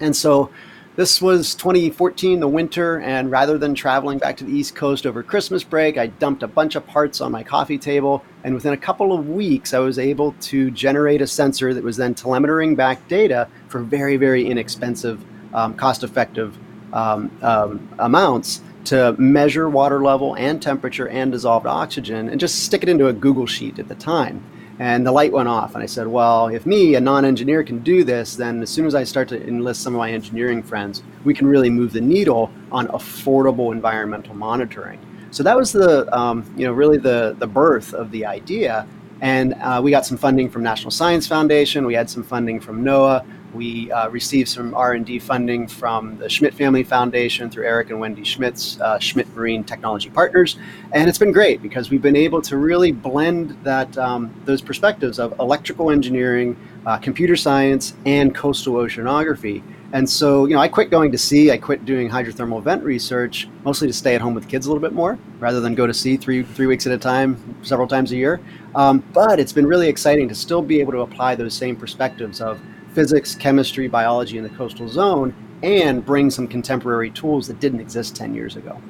[0.00, 0.50] And so
[0.96, 5.22] this was 2014, the winter, and rather than traveling back to the East Coast over
[5.22, 8.24] Christmas break, I dumped a bunch of parts on my coffee table.
[8.42, 11.96] And within a couple of weeks, I was able to generate a sensor that was
[11.96, 15.24] then telemetering back data for very, very inexpensive,
[15.54, 16.58] um, cost effective
[16.92, 22.82] um, um, amounts to measure water level and temperature and dissolved oxygen and just stick
[22.82, 24.42] it into a Google Sheet at the time
[24.80, 28.02] and the light went off and i said well if me a non-engineer can do
[28.02, 31.34] this then as soon as i start to enlist some of my engineering friends we
[31.34, 34.98] can really move the needle on affordable environmental monitoring.
[35.30, 38.86] So that was the um, you know really the the birth of the idea
[39.20, 42.82] and uh, we got some funding from national science foundation we had some funding from
[42.84, 47.98] noaa we uh, received some R&D funding from the Schmidt Family Foundation through Eric and
[47.98, 50.56] Wendy Schmidt's uh, Schmidt Marine Technology Partners,
[50.92, 55.18] and it's been great because we've been able to really blend that um, those perspectives
[55.18, 56.56] of electrical engineering,
[56.86, 59.62] uh, computer science, and coastal oceanography.
[59.92, 61.50] And so, you know, I quit going to sea.
[61.50, 64.80] I quit doing hydrothermal vent research, mostly to stay at home with kids a little
[64.80, 68.12] bit more, rather than go to sea three three weeks at a time, several times
[68.12, 68.40] a year.
[68.74, 72.40] Um, but it's been really exciting to still be able to apply those same perspectives
[72.40, 72.60] of
[72.94, 78.16] physics, chemistry, biology in the coastal zone and bring some contemporary tools that didn't exist
[78.16, 78.80] 10 years ago.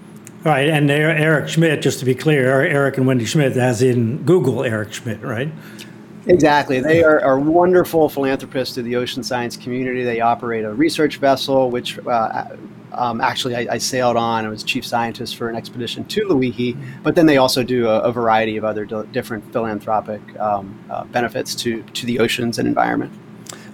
[0.44, 4.64] Right, and Eric Schmidt, just to be clear, Eric and Wendy Schmidt, as in Google
[4.64, 5.52] Eric Schmidt, right?
[6.26, 6.80] Exactly.
[6.80, 10.04] They are, are wonderful philanthropists to the ocean science community.
[10.04, 12.44] They operate a research vessel, which uh,
[12.92, 14.44] um, actually, I, I, sailed on.
[14.44, 18.00] I was chief scientist for an expedition to Loihi, but then they also do a,
[18.00, 23.12] a variety of other different philanthropic um, uh, benefits to, to the oceans and environment.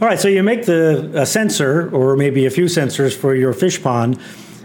[0.01, 3.83] All right, so you make the sensor, or maybe a few sensors for your fish
[3.83, 4.21] pond,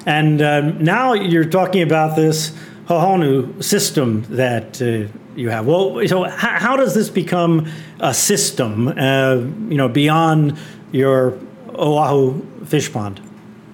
[0.06, 2.58] and um, now you're talking about this
[2.92, 5.66] Hohonu system that uh, you have.
[5.66, 8.90] Well, so h- how does this become a system?
[8.90, 9.36] Uh,
[9.70, 10.58] you know, beyond
[10.92, 11.38] your
[11.70, 13.22] Oahu fish pond.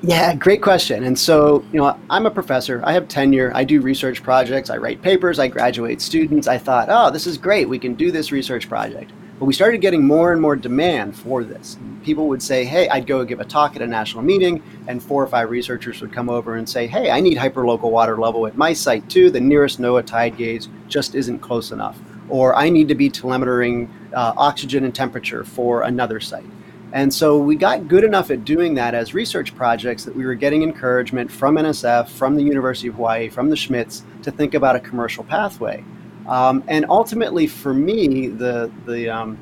[0.04, 1.04] Yeah, great question.
[1.04, 2.82] And so, you know, I'm a professor.
[2.86, 3.52] I have tenure.
[3.56, 4.70] I do research projects.
[4.70, 5.40] I write papers.
[5.40, 6.48] I graduate students.
[6.48, 7.68] I thought, oh, this is great.
[7.68, 9.12] We can do this research project.
[9.40, 11.78] But we started getting more and more demand for this.
[12.04, 15.24] People would say, hey, I'd go give a talk at a national meeting, and four
[15.24, 18.58] or five researchers would come over and say, hey, I need hyperlocal water level at
[18.58, 19.30] my site too.
[19.30, 22.00] The nearest NOAA tide gauge just isn't close enough.
[22.30, 26.46] Or I need to be telemetering uh, oxygen and temperature for another site.
[26.94, 30.36] And so we got good enough at doing that as research projects that we were
[30.36, 34.76] getting encouragement from NSF, from the University of Hawaii, from the Schmitz to think about
[34.76, 35.84] a commercial pathway.
[36.28, 39.38] Um, and ultimately, for me, the the um,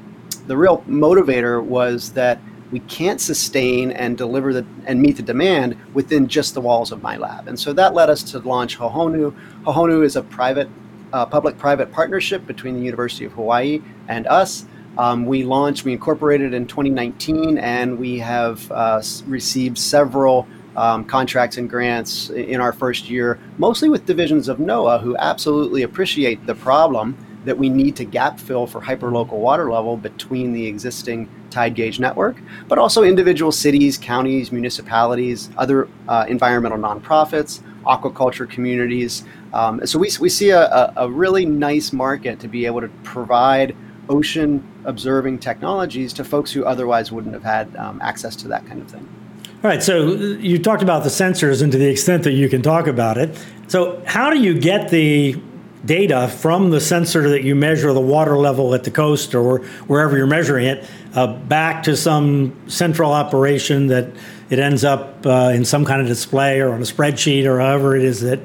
[0.48, 2.40] the real motivator was that
[2.72, 7.02] we can't sustain and deliver the and meet the demand within just the walls of
[7.02, 7.48] my lab.
[7.48, 9.36] And so that led us to launch Hohonu.
[9.64, 10.70] Hohonu is a private,
[11.14, 14.66] uh, public-private partnership between the University of Hawaii and us.
[14.98, 21.58] Um, we launched, we incorporated in 2019, and we have uh, received several um, contracts
[21.58, 26.56] and grants in our first year, mostly with divisions of NOAA who absolutely appreciate the
[26.56, 31.76] problem that we need to gap fill for hyperlocal water level between the existing tide
[31.76, 39.24] gauge network, but also individual cities, counties, municipalities, other uh, environmental nonprofits, aquaculture communities.
[39.54, 43.76] Um, so we, we see a, a really nice market to be able to provide
[44.10, 48.82] ocean observing technologies to folks who otherwise wouldn't have had um, access to that kind
[48.82, 49.08] of thing.
[49.66, 52.62] All right, so you talked about the sensors and to the extent that you can
[52.62, 53.36] talk about it.
[53.68, 55.42] So, how do you get the
[55.84, 60.16] data from the sensor that you measure the water level at the coast or wherever
[60.16, 64.08] you're measuring it uh, back to some central operation that
[64.52, 67.96] it ends up uh, in some kind of display or on a spreadsheet or however
[67.96, 68.42] it is that,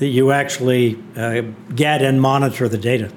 [0.00, 1.40] that you actually uh,
[1.74, 3.10] get and monitor the data?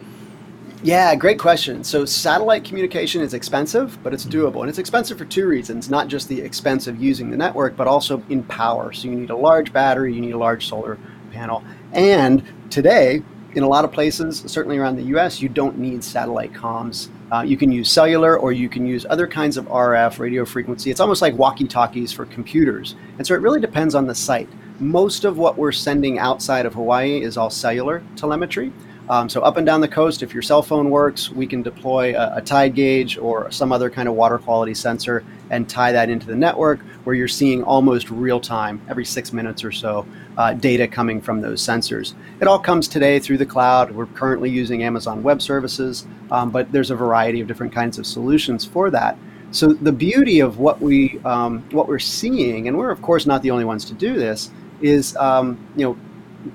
[0.83, 1.83] Yeah, great question.
[1.83, 4.61] So, satellite communication is expensive, but it's doable.
[4.61, 7.85] And it's expensive for two reasons not just the expense of using the network, but
[7.85, 8.91] also in power.
[8.91, 10.97] So, you need a large battery, you need a large solar
[11.31, 11.63] panel.
[11.93, 13.21] And today,
[13.53, 17.09] in a lot of places, certainly around the US, you don't need satellite comms.
[17.31, 20.89] Uh, you can use cellular or you can use other kinds of RF, radio frequency.
[20.89, 22.95] It's almost like walkie talkies for computers.
[23.19, 24.49] And so, it really depends on the site.
[24.79, 28.73] Most of what we're sending outside of Hawaii is all cellular telemetry.
[29.09, 32.15] Um, so up and down the coast, if your cell phone works, we can deploy
[32.15, 36.09] a, a, tide gauge or some other kind of water quality sensor and tie that
[36.09, 40.05] into the network where you're seeing almost real time, every six minutes or so,
[40.37, 42.13] uh, data coming from those sensors.
[42.39, 43.91] It all comes today through the cloud.
[43.91, 48.05] We're currently using Amazon Web Services, um, but there's a variety of different kinds of
[48.05, 49.17] solutions for that.
[49.51, 53.41] So the beauty of what we um, what we're seeing, and we're of course not
[53.41, 55.97] the only ones to do this, is um, you know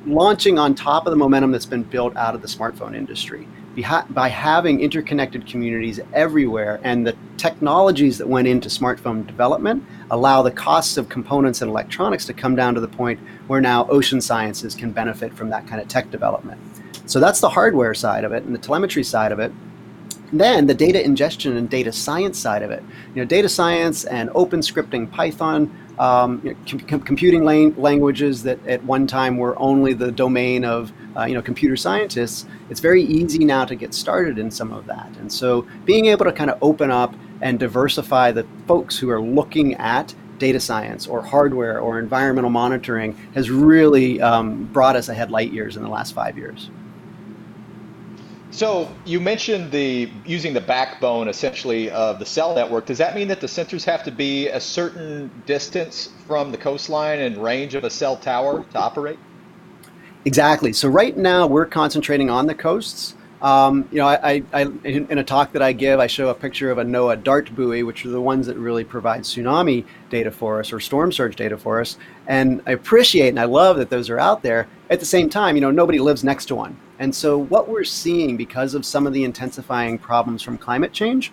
[0.07, 3.47] launching on top of the momentum that's been built out of the smartphone industry.
[4.09, 10.51] By having interconnected communities everywhere and the technologies that went into smartphone development allow the
[10.51, 14.75] costs of components and electronics to come down to the point where now ocean sciences
[14.75, 16.59] can benefit from that kind of tech development.
[17.05, 19.53] So that's the hardware side of it and the telemetry side of it.
[20.33, 22.83] Then the data ingestion and data science side of it.
[23.15, 28.43] You know, data science and open scripting Python um, you know, com- computing lang- languages
[28.43, 32.47] that at one time were only the domain of uh, you know computer scientists.
[32.71, 36.25] It's very easy now to get started in some of that, and so being able
[36.25, 41.07] to kind of open up and diversify the folks who are looking at data science
[41.07, 45.89] or hardware or environmental monitoring has really um, brought us ahead light years in the
[45.89, 46.71] last five years.
[48.57, 52.87] So you mentioned the using the backbone essentially of the cell network.
[52.87, 57.21] Does that mean that the sensors have to be a certain distance from the coastline
[57.21, 59.19] and range of a cell tower to operate?
[60.25, 60.73] Exactly.
[60.73, 63.15] So right now we're concentrating on the coasts.
[63.43, 66.71] Um, you know, I, I, in a talk that I give, I show a picture
[66.71, 70.61] of a NOAA DART buoy, which are the ones that really provide tsunami data for
[70.61, 71.99] us or storm surge data for us.
[72.27, 74.67] And I appreciate and I love that those are out there.
[74.89, 76.79] At the same time, you know, nobody lives next to one.
[76.99, 81.33] And so, what we're seeing because of some of the intensifying problems from climate change,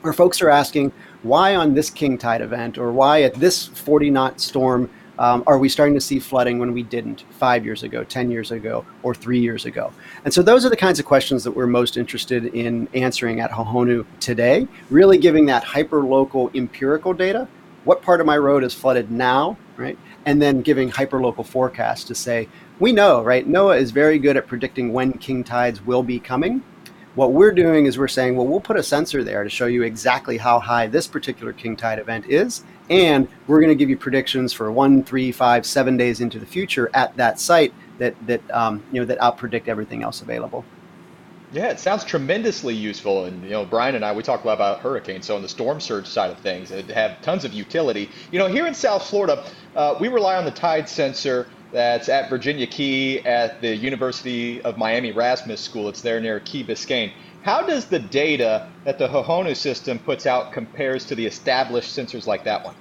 [0.00, 0.92] where folks are asking,
[1.22, 5.58] why on this king tide event or why at this 40 knot storm um, are
[5.58, 9.14] we starting to see flooding when we didn't five years ago, 10 years ago, or
[9.14, 9.92] three years ago?
[10.24, 13.50] And so, those are the kinds of questions that we're most interested in answering at
[13.50, 17.46] Hohonu today, really giving that hyper local empirical data.
[17.84, 19.58] What part of my road is flooded now?
[19.76, 19.98] right?
[20.26, 22.48] And then giving hyperlocal forecasts to say,
[22.80, 23.48] we know, right?
[23.48, 26.62] NOAA is very good at predicting when king tides will be coming.
[27.14, 29.84] What we're doing is we're saying, well, we'll put a sensor there to show you
[29.84, 32.64] exactly how high this particular king tide event is.
[32.90, 36.46] And we're going to give you predictions for one, three, five, seven days into the
[36.46, 40.64] future at that site that, that, um, you know, that outpredict everything else available.
[41.52, 43.26] Yeah, it sounds tremendously useful.
[43.26, 45.26] And, you know, Bryan and I, we talk a lot about hurricanes.
[45.26, 48.10] So on the storm surge side of things, it have tons of utility.
[48.32, 49.44] You know, here in South Florida,
[49.76, 54.78] uh, we rely on the tide sensor that's at Virginia Key at the University of
[54.78, 55.88] Miami Erasmus School.
[55.88, 57.10] It's there near Key Biscayne.
[57.42, 62.28] How does the data that the Hohonu system puts out compares to the established sensors
[62.28, 62.76] like that one?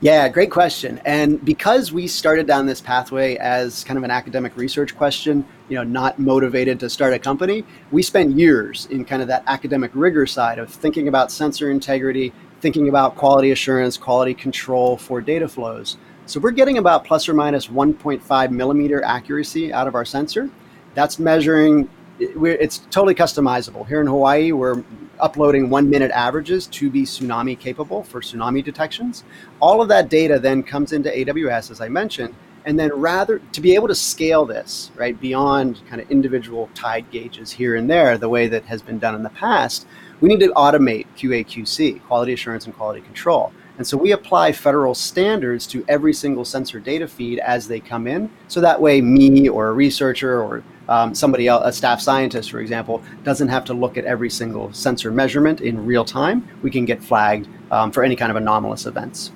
[0.00, 1.02] Yeah, great question.
[1.04, 5.76] And because we started down this pathway as kind of an academic research question, you
[5.76, 9.90] know, not motivated to start a company, we spent years in kind of that academic
[9.92, 12.32] rigor side of thinking about sensor integrity,
[12.62, 15.98] thinking about quality assurance, quality control for data flows.
[16.28, 20.50] So we're getting about plus or minus 1.5 millimeter accuracy out of our sensor.
[20.92, 23.88] That's measuring, it's totally customizable.
[23.88, 24.84] Here in Hawaii, we're
[25.20, 29.24] uploading one minute averages to be tsunami capable for tsunami detections.
[29.58, 32.34] All of that data then comes into AWS, as I mentioned,
[32.66, 37.10] and then rather to be able to scale this right beyond kind of individual tide
[37.10, 39.86] gauges here and there, the way that has been done in the past,
[40.20, 43.50] we need to automate QA/QC, quality assurance and quality control.
[43.78, 48.08] And so we apply federal standards to every single sensor data feed as they come
[48.08, 48.28] in.
[48.48, 52.58] So that way, me or a researcher or um, somebody else, a staff scientist, for
[52.58, 56.46] example, doesn't have to look at every single sensor measurement in real time.
[56.60, 59.30] We can get flagged um, for any kind of anomalous events.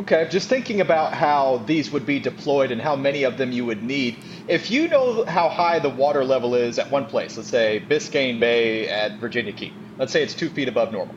[0.00, 3.64] Okay, just thinking about how these would be deployed and how many of them you
[3.64, 4.16] would need.
[4.48, 8.38] If you know how high the water level is at one place, let's say Biscayne
[8.38, 11.14] Bay at Virginia Key, let's say it's two feet above normal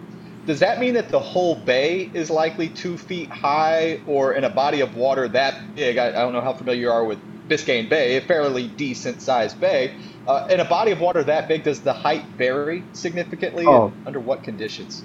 [0.47, 4.49] does that mean that the whole bay is likely two feet high or in a
[4.49, 5.97] body of water that big?
[5.97, 7.19] I, I don't know how familiar you are with
[7.49, 9.93] Biscayne Bay, a fairly decent sized bay.
[10.25, 13.65] Uh, in a body of water that big, does the height vary significantly?
[13.67, 13.93] Oh.
[14.05, 15.03] under what conditions?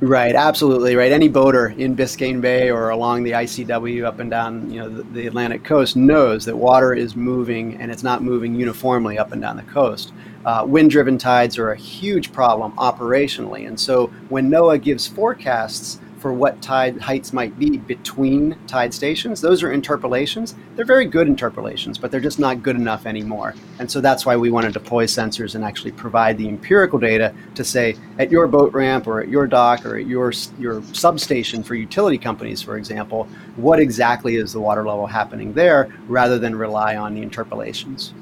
[0.00, 1.12] Right, absolutely right.
[1.12, 5.02] Any boater in Biscayne Bay or along the ICW up and down, you know, the,
[5.04, 9.40] the, Atlantic coast knows that water is moving and it's not moving uniformly up and
[9.40, 10.12] down the coast.
[10.44, 16.32] Uh, wind-driven tides are a huge problem operationally, and so when NOAA gives forecasts for
[16.32, 19.42] what tide heights might be between tide stations.
[19.42, 20.54] Those are interpolations.
[20.74, 23.54] They're very good interpolations, but they're just not good enough anymore.
[23.78, 27.34] And so that's why we want to deploy sensors and actually provide the empirical data
[27.56, 31.62] to say at your boat ramp or at your dock or at your your substation
[31.62, 36.56] for utility companies, for example, what exactly is the water level happening there, rather than
[36.56, 38.14] rely on the interpolations.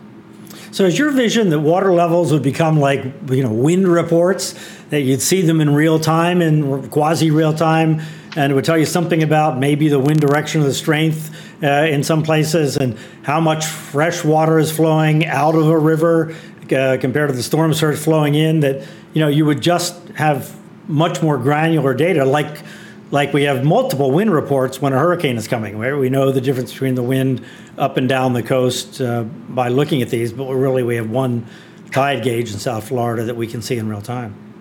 [0.73, 4.55] So, is your vision that water levels would become like you know wind reports
[4.93, 8.03] that you'd see them in real time and quasi real time,
[8.37, 11.87] and it would tell you something about maybe the wind direction or the strength uh,
[11.89, 16.37] in some places, and how much fresh water is flowing out of a river
[16.77, 18.61] uh, compared to the storm surge flowing in?
[18.61, 20.55] That you know you would just have
[20.89, 22.59] much more granular data, like
[23.11, 25.79] like we have multiple wind reports when a hurricane is coming.
[25.79, 27.43] where We know the difference between the wind
[27.79, 31.47] up and down the coast uh, by looking at these, but really we have one
[31.93, 34.52] tide gauge in South Florida that we can see in real time.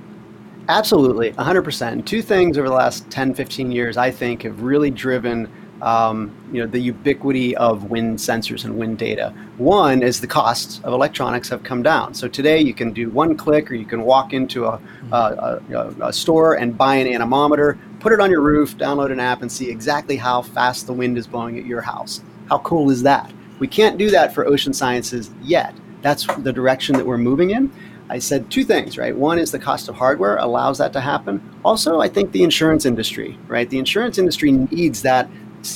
[0.71, 2.05] Absolutely, 100%.
[2.05, 5.51] Two things over the last 10, 15 years, I think, have really driven
[5.81, 9.33] um, you know, the ubiquity of wind sensors and wind data.
[9.57, 12.13] One is the costs of electronics have come down.
[12.13, 14.79] So today you can do one click or you can walk into a,
[15.11, 19.19] a, a, a store and buy an anemometer, put it on your roof, download an
[19.19, 22.21] app, and see exactly how fast the wind is blowing at your house.
[22.47, 23.33] How cool is that?
[23.59, 25.75] We can't do that for ocean sciences yet.
[26.01, 27.71] That's the direction that we're moving in.
[28.11, 29.15] I said two things, right?
[29.15, 31.41] One is the cost of hardware allows that to happen.
[31.63, 33.69] Also, I think the insurance industry, right?
[33.69, 35.29] The insurance industry needs that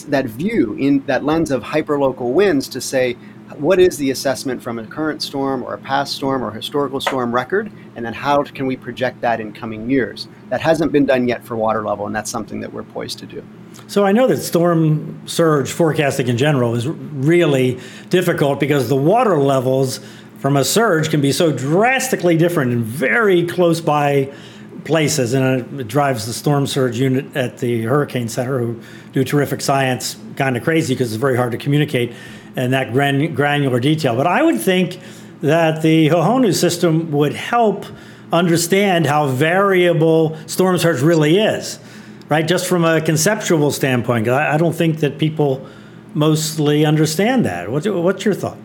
[0.08, 3.14] that view in that lens of hyperlocal winds to say
[3.58, 7.32] what is the assessment from a current storm or a past storm or historical storm
[7.32, 11.28] record and then how can we project that in coming years that hasn't been done
[11.28, 13.44] yet for water level and that's something that we're poised to do
[13.86, 17.80] so I know that storm surge forecasting in general is really
[18.10, 20.00] difficult because the water levels
[20.46, 24.32] from a surge can be so drastically different in very close by
[24.84, 25.34] places.
[25.34, 28.80] And it drives the storm surge unit at the Hurricane Center, who
[29.12, 32.14] do terrific science, kind of crazy because it's very hard to communicate
[32.56, 34.16] and that gran- granular detail.
[34.16, 35.00] But I would think
[35.42, 37.88] that the Hohonu system would help
[38.32, 41.80] understand how variable storm surge really is
[42.30, 42.48] right?
[42.48, 45.68] Just from a conceptual standpoint, I, I don't think that people
[46.14, 47.72] mostly understand that.
[47.72, 48.58] What's, what's your thought?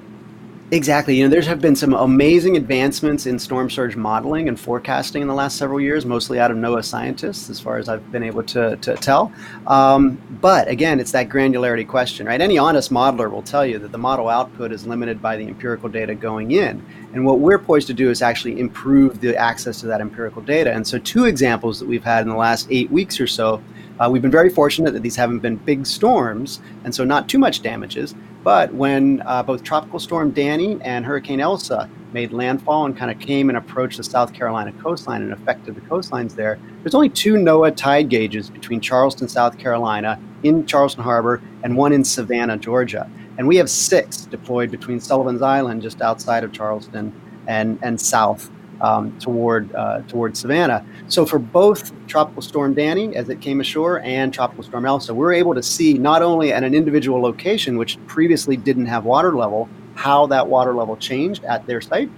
[0.73, 1.17] Exactly.
[1.17, 5.27] You know, there have been some amazing advancements in storm surge modeling and forecasting in
[5.27, 8.45] the last several years, mostly out of NOAA scientists, as far as I've been able
[8.45, 9.33] to, to tell.
[9.67, 12.41] Um, but again, it's that granularity question, right?
[12.41, 15.89] Any honest modeler will tell you that the model output is limited by the empirical
[15.89, 16.87] data going in.
[17.15, 20.73] And what we're poised to do is actually improve the access to that empirical data.
[20.73, 23.61] And so, two examples that we've had in the last eight weeks or so
[23.99, 27.39] uh, we've been very fortunate that these haven't been big storms, and so not too
[27.39, 28.15] much damages.
[28.43, 33.19] But when uh, both Tropical Storm Danny and Hurricane Elsa made landfall and kind of
[33.19, 37.35] came and approached the South Carolina coastline and affected the coastlines there, there's only two
[37.35, 43.11] NOAA tide gauges between Charleston, South Carolina, in Charleston Harbor, and one in Savannah, Georgia.
[43.37, 47.13] And we have six deployed between Sullivan's Island, just outside of Charleston,
[47.47, 48.51] and, and south
[48.81, 50.85] um, toward uh, toward Savannah.
[51.09, 55.33] So for both Tropical Storm Danny as it came ashore and Tropical Storm Elsa, we're
[55.33, 59.69] able to see not only at an individual location which previously didn't have water level,
[59.95, 62.11] how that water level changed at their site,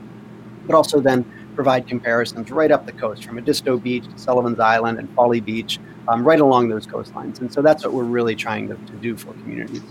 [0.67, 4.99] but also then provide comparisons right up the coast from Edisto Beach to Sullivan's Island
[4.99, 7.41] and Folly Beach, um, right along those coastlines.
[7.41, 9.83] And so that's what we're really trying to, to do for communities.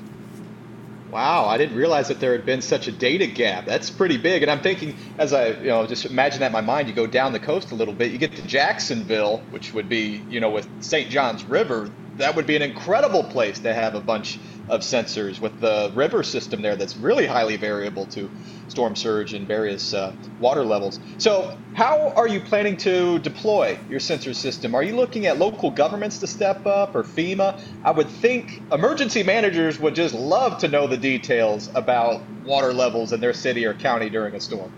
[1.12, 3.66] Wow, I didn't realize that there had been such a data gap.
[3.66, 4.44] That's pretty big.
[4.44, 7.06] And I'm thinking, as I, you know, just imagine that in my mind, you go
[7.06, 10.50] down the coast a little bit, you get to Jacksonville, which would be, you know,
[10.52, 11.10] with St.
[11.10, 14.40] John's River, that would be an incredible place to have a bunch
[14.72, 18.32] of sensors with the river system there that's really highly variable to
[18.70, 21.00] storm surge and various uh, water levels.
[21.18, 24.74] So, how are you planning to deploy your sensor system?
[24.74, 27.60] Are you looking at local governments to step up or FEMA?
[27.84, 33.12] I would think emergency managers would just love to know the details about water levels
[33.12, 34.72] in their city or county during a storm.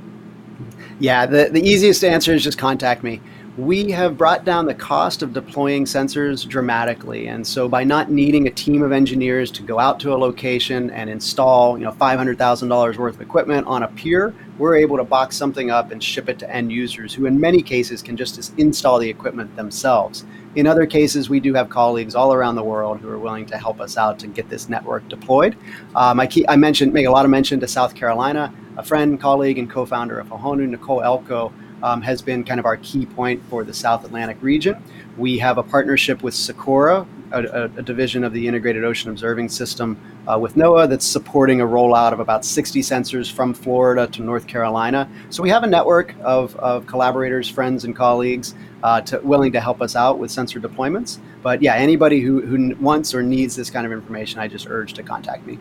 [1.00, 3.22] Yeah, the, the easiest answer is just contact me
[3.58, 7.28] we have brought down the cost of deploying sensors dramatically.
[7.28, 10.90] And so by not needing a team of engineers to go out to a location
[10.90, 15.38] and install, you know, $500,000 worth of equipment on a pier, we're able to box
[15.38, 18.98] something up and ship it to end users who in many cases can just install
[18.98, 20.26] the equipment themselves.
[20.56, 23.58] In other cases, we do have colleagues all around the world who are willing to
[23.58, 25.56] help us out to get this network deployed.
[25.96, 28.52] Um, I, keep, I mentioned, make a lot of mention to South Carolina.
[28.78, 31.54] A friend, colleague, and co-founder of Hohonu, Nicole Elko,
[31.84, 34.82] um, has been kind of our key point for the South Atlantic region.
[35.18, 40.00] We have a partnership with SECOORA, a, a division of the Integrated Ocean Observing System
[40.28, 44.48] uh, with NOAA that's supporting a rollout of about 60 sensors from Florida to North
[44.48, 45.10] Carolina.
[45.30, 49.60] So we have a network of, of collaborators, friends, and colleagues uh, to, willing to
[49.60, 51.20] help us out with sensor deployments.
[51.42, 54.94] But yeah, anybody who, who wants or needs this kind of information, I just urge
[54.94, 55.60] to contact me.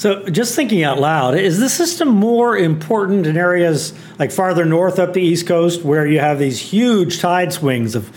[0.00, 4.98] So, just thinking out loud, is the system more important in areas like farther north
[4.98, 8.08] up the East Coast where you have these huge tide swings of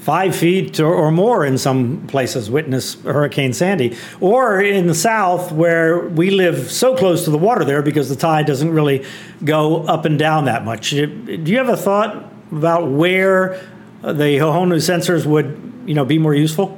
[0.00, 5.52] five feet or, or, more in some places, witness Hurricane Sandy, or in the South
[5.52, 9.06] where we live so close to the water there because the tide doesn't really
[9.44, 10.90] go up and down that much?
[10.90, 11.06] Do
[11.44, 13.64] you have a thought about where
[14.02, 16.77] the Hohonu sensors would you know, be more useful?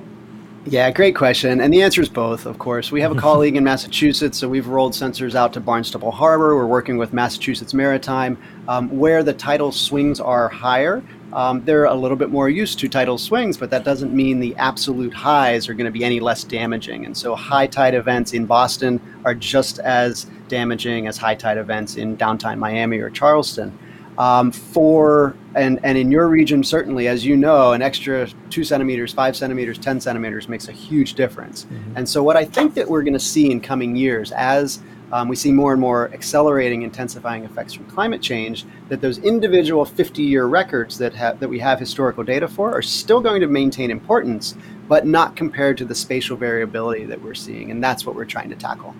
[0.67, 1.63] Yeah, great question.
[1.63, 2.93] And the answer is both, of course.
[2.93, 6.55] We have a colleague in Massachusetts, so we've rolled sensors out to Barnstable Harbor.
[6.55, 8.37] We're working with Massachusetts Maritime.
[8.69, 11.03] Um, where the tidal swings are higher,
[11.33, 14.55] um, they're a little bit more used to tidal swings, but that doesn't mean the
[14.57, 17.07] absolute highs are going to be any less damaging.
[17.07, 21.97] And so high tide events in Boston are just as damaging as high tide events
[21.97, 23.77] in downtown Miami or Charleston.
[24.19, 29.13] Um, for and and in your region certainly, as you know, an extra two centimeters,
[29.13, 31.65] five centimeters, ten centimeters makes a huge difference.
[31.65, 31.97] Mm-hmm.
[31.97, 34.81] And so, what I think that we're going to see in coming years, as
[35.13, 39.85] um, we see more and more accelerating, intensifying effects from climate change, that those individual
[39.85, 43.91] 50-year records that have that we have historical data for are still going to maintain
[43.91, 44.55] importance,
[44.89, 48.51] but not compared to the spatial variability that we're seeing, and that's what we're trying
[48.51, 48.95] to tackle.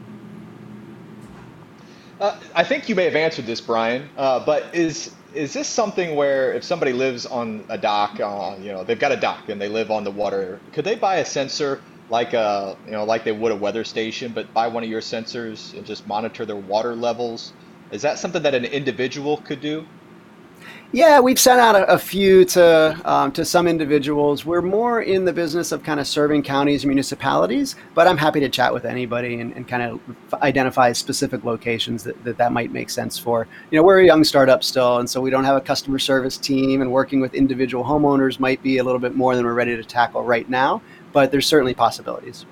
[2.21, 6.17] Uh, I think you may have answered this, Brian, uh, but is is this something
[6.17, 9.61] where if somebody lives on a dock, uh, you know, they've got a dock and
[9.63, 13.25] they live on the water, could they buy a sensor like a, you know, like
[13.25, 16.57] they would a weather station, but buy one of your sensors and just monitor their
[16.59, 17.55] water levels?
[17.91, 19.87] Is that something that an individual could do?
[20.93, 24.45] Yeah, we've sent out a, a few to um, to some individuals.
[24.45, 28.41] We're more in the business of kind of serving counties and municipalities, but I'm happy
[28.41, 30.01] to chat with anybody and, and kind of
[30.43, 33.47] identify specific locations that, that that might make sense for.
[33.71, 36.37] You know, we're a young startup still, and so we don't have a customer service
[36.37, 39.77] team, and working with individual homeowners might be a little bit more than we're ready
[39.77, 40.83] to tackle right now.
[41.13, 42.47] But there's certainly possibilities.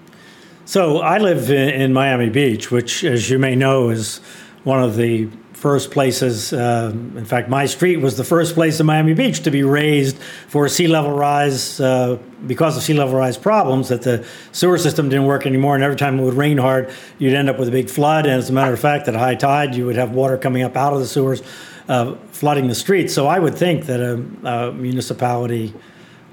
[0.65, 4.19] So I live in, in Miami Beach, which, as you may know, is
[4.63, 5.29] one of the
[5.59, 6.53] first places.
[6.53, 10.17] Uh, in fact, my street was the first place in Miami Beach to be raised
[10.47, 13.89] for sea level rise uh, because of sea level rise problems.
[13.89, 17.35] That the sewer system didn't work anymore, and every time it would rain hard, you'd
[17.35, 18.25] end up with a big flood.
[18.25, 20.77] And as a matter of fact, at high tide, you would have water coming up
[20.77, 21.43] out of the sewers,
[21.89, 23.13] uh, flooding the streets.
[23.13, 24.15] So I would think that a,
[24.47, 25.75] a municipality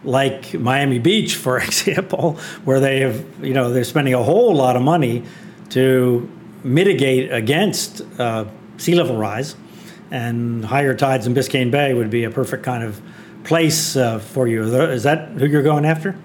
[0.03, 4.76] like Miami Beach, for example, where they have, you know, they're spending a whole lot
[4.76, 5.23] of money
[5.69, 6.30] to
[6.63, 8.45] mitigate against uh,
[8.78, 9.55] sea level rise,
[10.11, 13.01] and higher tides in Biscayne Bay would be a perfect kind of
[13.43, 14.63] place uh, for you.
[14.63, 16.15] Is that who you're going after?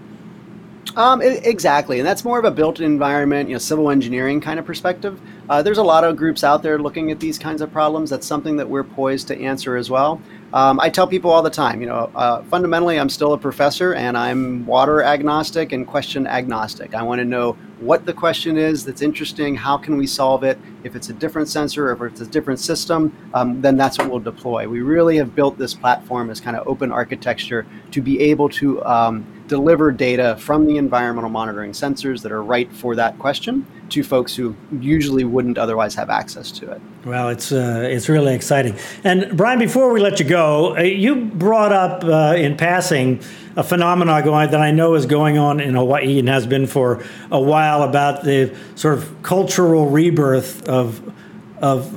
[0.96, 4.66] Um, exactly, and that's more of a built environment, you know, civil engineering kind of
[4.66, 5.20] perspective.
[5.48, 8.10] Uh, there's a lot of groups out there looking at these kinds of problems.
[8.10, 10.20] That's something that we're poised to answer as well.
[10.52, 13.94] Um, I tell people all the time, you know, uh, fundamentally, I'm still a professor
[13.94, 16.94] and I'm water agnostic and question agnostic.
[16.94, 20.58] I want to know what the question is that's interesting, how can we solve it?
[20.84, 24.10] If it's a different sensor or if it's a different system, um, then that's what
[24.10, 24.68] we'll deploy.
[24.68, 28.84] We really have built this platform as kind of open architecture to be able to
[28.84, 34.04] um, deliver data from the environmental monitoring sensors that are right for that question to
[34.04, 36.80] folks who usually wouldn't otherwise have access to it.
[37.04, 38.76] Well, it's uh, it's really exciting.
[39.02, 43.20] And Brian, before we let you go, uh, you brought up uh, in passing
[43.60, 47.04] a phenomenon going that I know is going on in Hawaii and has been for
[47.30, 51.12] a while about the sort of cultural rebirth of
[51.58, 51.90] of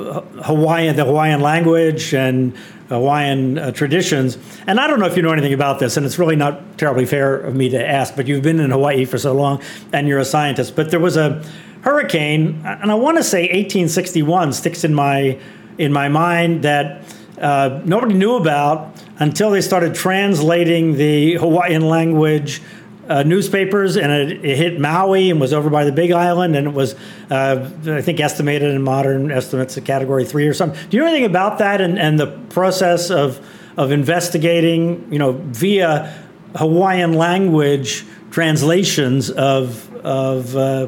[0.44, 2.54] Hawaiian, the Hawaiian language and
[2.90, 4.38] Hawaiian uh, traditions.
[4.68, 7.06] And I don't know if you know anything about this, and it's really not terribly
[7.06, 9.62] fair of me to ask, but you've been in Hawaii for so long
[9.94, 10.76] and you're a scientist.
[10.76, 11.42] But there was a
[11.80, 15.40] hurricane, and I want to say 1861 sticks in my
[15.78, 17.02] in my mind that
[17.40, 22.62] uh, nobody knew about until they started translating the Hawaiian language
[23.08, 26.68] uh, newspapers, and it, it, hit Maui and was over by the Big Island, and
[26.68, 26.96] it was,
[27.30, 30.80] uh, I think, estimated in modern estimates a category three or something.
[30.90, 35.32] Do you know anything about that and, and the process of of investigating, you know,
[35.32, 36.14] via
[36.56, 40.88] Hawaiian language translations of of uh,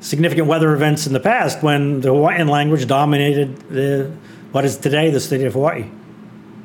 [0.00, 4.12] significant weather events in the past when the Hawaiian language dominated the,
[4.56, 5.84] what is today the state of Hawaii.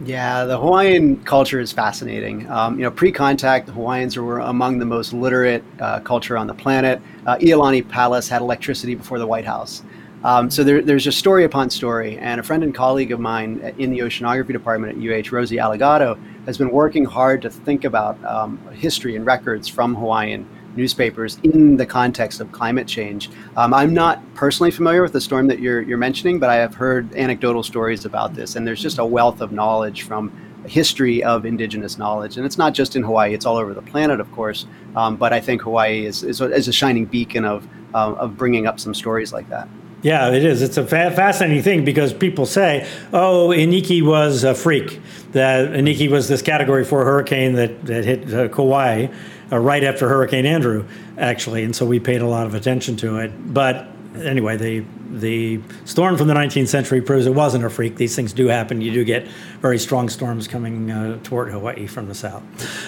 [0.05, 2.49] Yeah, the Hawaiian culture is fascinating.
[2.49, 6.53] Um, you know, pre-contact, the Hawaiians were among the most literate uh, culture on the
[6.53, 7.01] planet.
[7.27, 9.83] Uh, Iolani Palace had electricity before the White House.
[10.23, 12.17] Um, so there, there's just story upon story.
[12.17, 16.17] And a friend and colleague of mine in the oceanography department at UH, Rosie Alegado,
[16.45, 21.77] has been working hard to think about um, history and records from Hawaiian newspapers in
[21.77, 23.29] the context of climate change.
[23.57, 26.75] Um, I'm not personally familiar with the storm that you're, you're mentioning, but I have
[26.75, 30.31] heard anecdotal stories about this, and there's just a wealth of knowledge from
[30.67, 32.37] history of indigenous knowledge.
[32.37, 34.65] And it's not just in Hawaii, it's all over the planet, of course.
[34.95, 38.67] Um, but I think Hawaii is, is, is a shining beacon of, uh, of bringing
[38.67, 39.67] up some stories like that.
[40.03, 40.61] Yeah, it is.
[40.63, 44.99] It's a fa- fascinating thing because people say, "Oh, Iniki was a freak.
[45.33, 49.07] That Iniki was this Category Four hurricane that that hit uh, Kauai,
[49.51, 50.85] uh, right after Hurricane Andrew,
[51.17, 53.53] actually, and so we paid a lot of attention to it.
[53.53, 57.97] But anyway, the the storm from the 19th century proves it wasn't a freak.
[57.97, 58.79] These things do happen.
[58.79, 59.27] You do get
[59.59, 62.43] very strong storms coming uh, toward Hawaii from the south.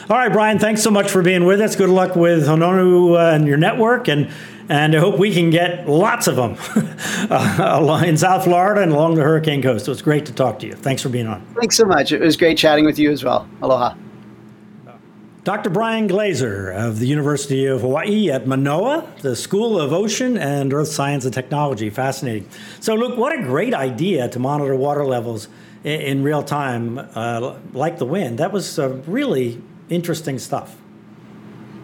[0.10, 1.76] All right, Brian, thanks so much for being with us.
[1.76, 4.32] Good luck with Hohonu uh, and your network, and
[4.70, 6.56] and I hope we can get lots of them
[7.30, 9.88] uh, in South Florida and along the Hurricane Coast.
[9.88, 10.74] It was great to talk to you.
[10.74, 11.46] Thanks for being on.
[11.60, 12.14] Thanks so much.
[12.14, 13.48] It was great chatting with you as well.
[13.62, 13.96] Aloha.
[15.44, 15.70] Dr.
[15.70, 20.88] Brian Glazer of the University of Hawaii at Manoa, the School of Ocean and Earth
[20.88, 21.90] Science and Technology.
[21.90, 22.48] Fascinating.
[22.80, 25.50] So, look, what a great idea to monitor water levels
[25.84, 28.38] in, in real time, uh, like the wind.
[28.38, 30.78] That was uh, really interesting stuff.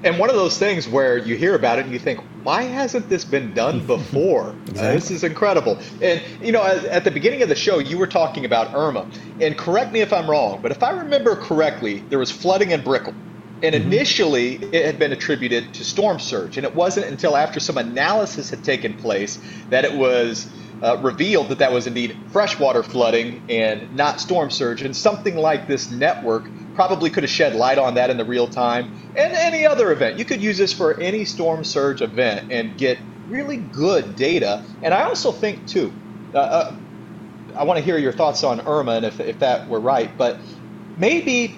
[0.05, 3.10] And one of those things where you hear about it and you think, why hasn't
[3.10, 4.55] this been done before?
[4.70, 4.88] exactly.
[4.88, 5.78] uh, this is incredible.
[6.01, 9.05] And, you know, at, at, the beginning of the show, you were talking about Irma.
[9.41, 12.82] And correct me if I'm wrong, but if I remember correctly, there was flooding in
[12.82, 13.14] Brickell.
[13.62, 13.91] And mm-hmm.
[13.91, 16.57] initially, it had been attributed to storm surge.
[16.57, 19.39] And it wasn't until after some analysis had taken place
[19.70, 20.47] that it was
[20.82, 24.82] uh, revealed that that was indeed freshwater flooding and not storm surge.
[24.82, 26.45] And something like this network
[26.76, 29.12] probably could have shed light on that in the real time.
[29.16, 30.18] And any other event.
[30.18, 32.97] You could use this for any storm surge event and get
[33.28, 34.64] really good data.
[34.82, 35.93] And I also think, too,
[36.34, 36.76] uh, uh,
[37.55, 40.38] I want to hear your thoughts on Irma and if, if that were right, but
[40.97, 41.57] maybe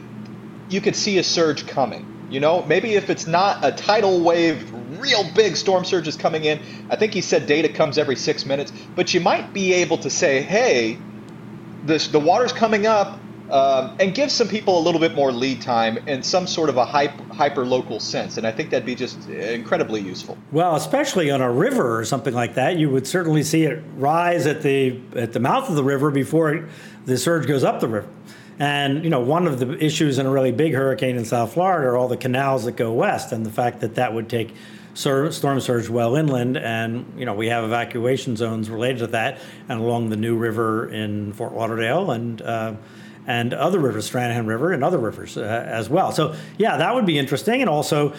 [0.71, 2.05] you could see a surge coming.
[2.31, 6.45] You know, maybe if it's not a tidal wave, real big storm surge is coming
[6.45, 6.59] in.
[6.89, 10.09] I think he said data comes every six minutes, but you might be able to
[10.09, 10.97] say, hey,
[11.83, 13.19] this the water's coming up.
[13.51, 16.77] um, and give some people a little bit more lead time in some sort of
[16.77, 18.37] a hyper local sense.
[18.37, 20.37] And I think that'd be just incredibly useful.
[20.51, 24.47] Well, especially on a river or something like that, you would certainly see it rise
[24.47, 26.69] at the at the mouth of the river before
[27.05, 28.07] the surge goes up the river.
[28.61, 31.87] And you know, one of the issues in a really big hurricane in South Florida
[31.87, 34.53] are all the canals that go west, and the fact that that would take
[34.93, 39.81] storm surge well inland, and you know we have evacuation zones related to that, and
[39.81, 42.75] along the New River in Fort Lauderdale, and uh,
[43.25, 46.11] and other rivers, Stranahan River, and other rivers uh, as well.
[46.11, 48.13] So yeah, that would be interesting, and also.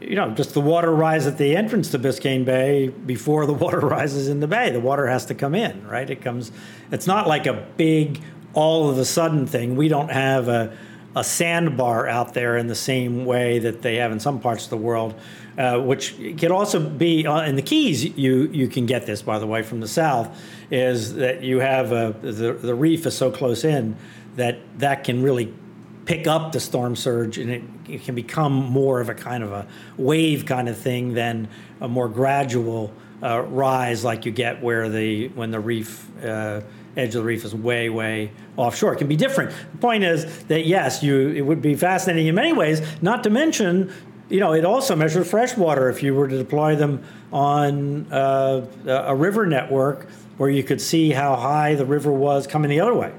[0.00, 3.80] You know, just the water rise at the entrance to Biscayne Bay before the water
[3.80, 4.70] rises in the bay.
[4.70, 6.08] The water has to come in, right?
[6.08, 6.52] It comes.
[6.92, 8.20] It's not like a big
[8.54, 9.76] all of a sudden thing.
[9.76, 10.76] We don't have a,
[11.14, 14.70] a sandbar out there in the same way that they have in some parts of
[14.70, 15.14] the world,
[15.58, 18.04] uh, which can also be uh, in the Keys.
[18.04, 20.40] You you can get this, by the way, from the south,
[20.70, 23.96] is that you have a, the the reef is so close in
[24.36, 25.52] that that can really
[26.04, 29.52] pick up the storm surge and it, it can become more of a kind of
[29.52, 31.48] a wave kind of thing than
[31.80, 32.92] a more gradual
[33.22, 36.60] uh, rise like you get where the when the reef uh,
[36.96, 38.92] edge of the reef is way, way offshore.
[38.94, 39.50] It can be different.
[39.72, 42.82] The point is that yes, you it would be fascinating in many ways.
[43.02, 43.92] Not to mention,
[44.28, 45.88] you know, it also measures freshwater.
[45.88, 51.10] If you were to deploy them on uh, a river network, where you could see
[51.10, 53.12] how high the river was coming the other way.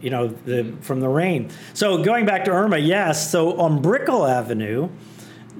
[0.00, 1.50] You know, the, from the rain.
[1.74, 3.30] So going back to Irma, yes.
[3.30, 4.88] So on Brickell Avenue,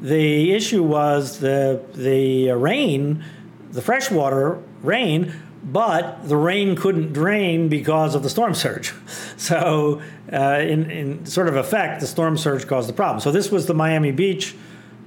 [0.01, 3.22] the issue was the the rain,
[3.70, 8.94] the freshwater rain but the rain couldn't drain because of the storm surge.
[9.40, 13.20] So, uh, in, in sort of effect, the storm surge caused the problem.
[13.20, 14.54] So, this was the Miami Beach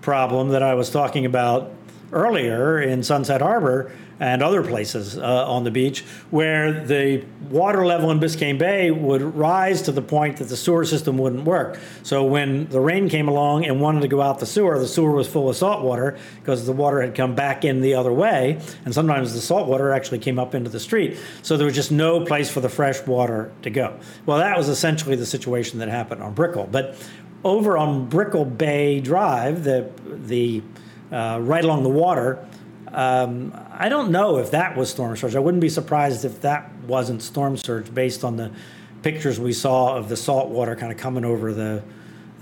[0.01, 1.71] problem that I was talking about
[2.11, 3.91] earlier in Sunset Harbor
[4.23, 6.01] and other places uh, on the beach
[6.31, 10.85] where the water level in Biscayne Bay would rise to the point that the sewer
[10.85, 11.77] system wouldn't work.
[12.03, 15.11] So when the rain came along and wanted to go out the sewer, the sewer
[15.11, 18.61] was full of salt water because the water had come back in the other way,
[18.85, 21.17] and sometimes the salt water actually came up into the street.
[21.41, 23.99] So there was just no place for the fresh water to go.
[24.25, 26.69] Well, that was essentially the situation that happened on Brickell.
[26.71, 26.95] But
[27.43, 30.63] over on Brickell Bay Drive, the the
[31.11, 32.47] uh, right along the water,
[32.93, 35.35] um, I don't know if that was storm surge.
[35.35, 38.51] I wouldn't be surprised if that wasn't storm surge based on the
[39.01, 41.83] pictures we saw of the salt water kind of coming over the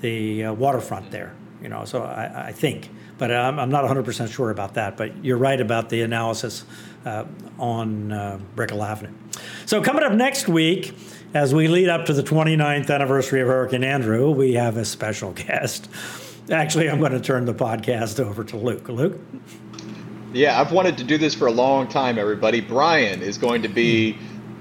[0.01, 1.33] the uh, waterfront there.
[1.61, 2.89] You know, so I, I think,
[3.19, 4.97] but I'm, I'm, not 100% sure about that.
[4.97, 6.65] But you're right about the analysis
[7.05, 7.25] uh,
[7.59, 9.13] on uh, Brickell Avenue.
[9.67, 10.95] So coming up next week,
[11.35, 15.31] as we lead up to the 29th anniversary of Hurricane Andrew, we have a special
[15.33, 15.87] guest.
[16.49, 18.89] Actually, I'm going to turn the podcast over to Luke.
[18.89, 19.19] Luke.
[20.33, 22.61] Yeah, I've wanted to do this for a long time, everybody.
[22.61, 24.17] Bryan is going to be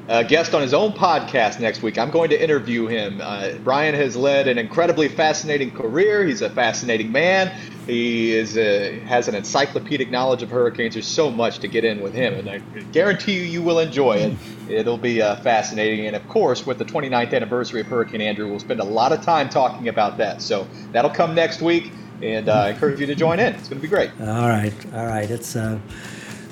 [0.08, 1.96] a guest on his own podcast next week.
[1.96, 3.20] I'm going to interview him.
[3.22, 6.26] Uh, Bryan has led an incredibly fascinating career.
[6.26, 7.56] He's a fascinating man.
[7.86, 10.94] He is a, has an encyclopedic knowledge of hurricanes.
[10.94, 12.58] There's so much to get in with him, and I
[12.90, 14.36] guarantee you, you will enjoy it.
[14.68, 16.06] It'll be uh, fascinating.
[16.08, 19.22] And of course, with the 29th anniversary of Hurricane Andrew, we'll spend a lot of
[19.22, 20.42] time talking about that.
[20.42, 21.92] So that'll come next week
[22.22, 23.54] and uh, I encourage you to join in.
[23.54, 24.10] It's going to be great.
[24.20, 25.30] All right, all right.
[25.30, 25.78] It's uh,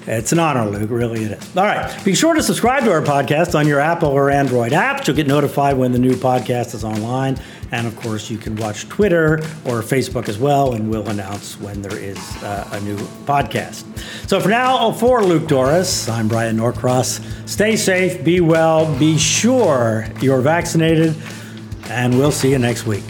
[0.07, 0.89] it's an honor, Luke.
[0.91, 1.57] Really, it is.
[1.57, 2.03] All right.
[2.03, 5.07] Be sure to subscribe to our podcast on your Apple or Android apps.
[5.07, 7.39] You'll get notified when the new podcast is online.
[7.73, 9.35] And of course, you can watch Twitter
[9.67, 12.97] or Facebook as well, and we'll announce when there is uh, a new
[13.27, 13.85] podcast.
[14.27, 17.21] So for now, for Luke Dorris, I'm Bryan Norcross.
[17.45, 21.15] Stay safe, be well, be sure you're vaccinated,
[21.91, 23.05] and we'll see you next week.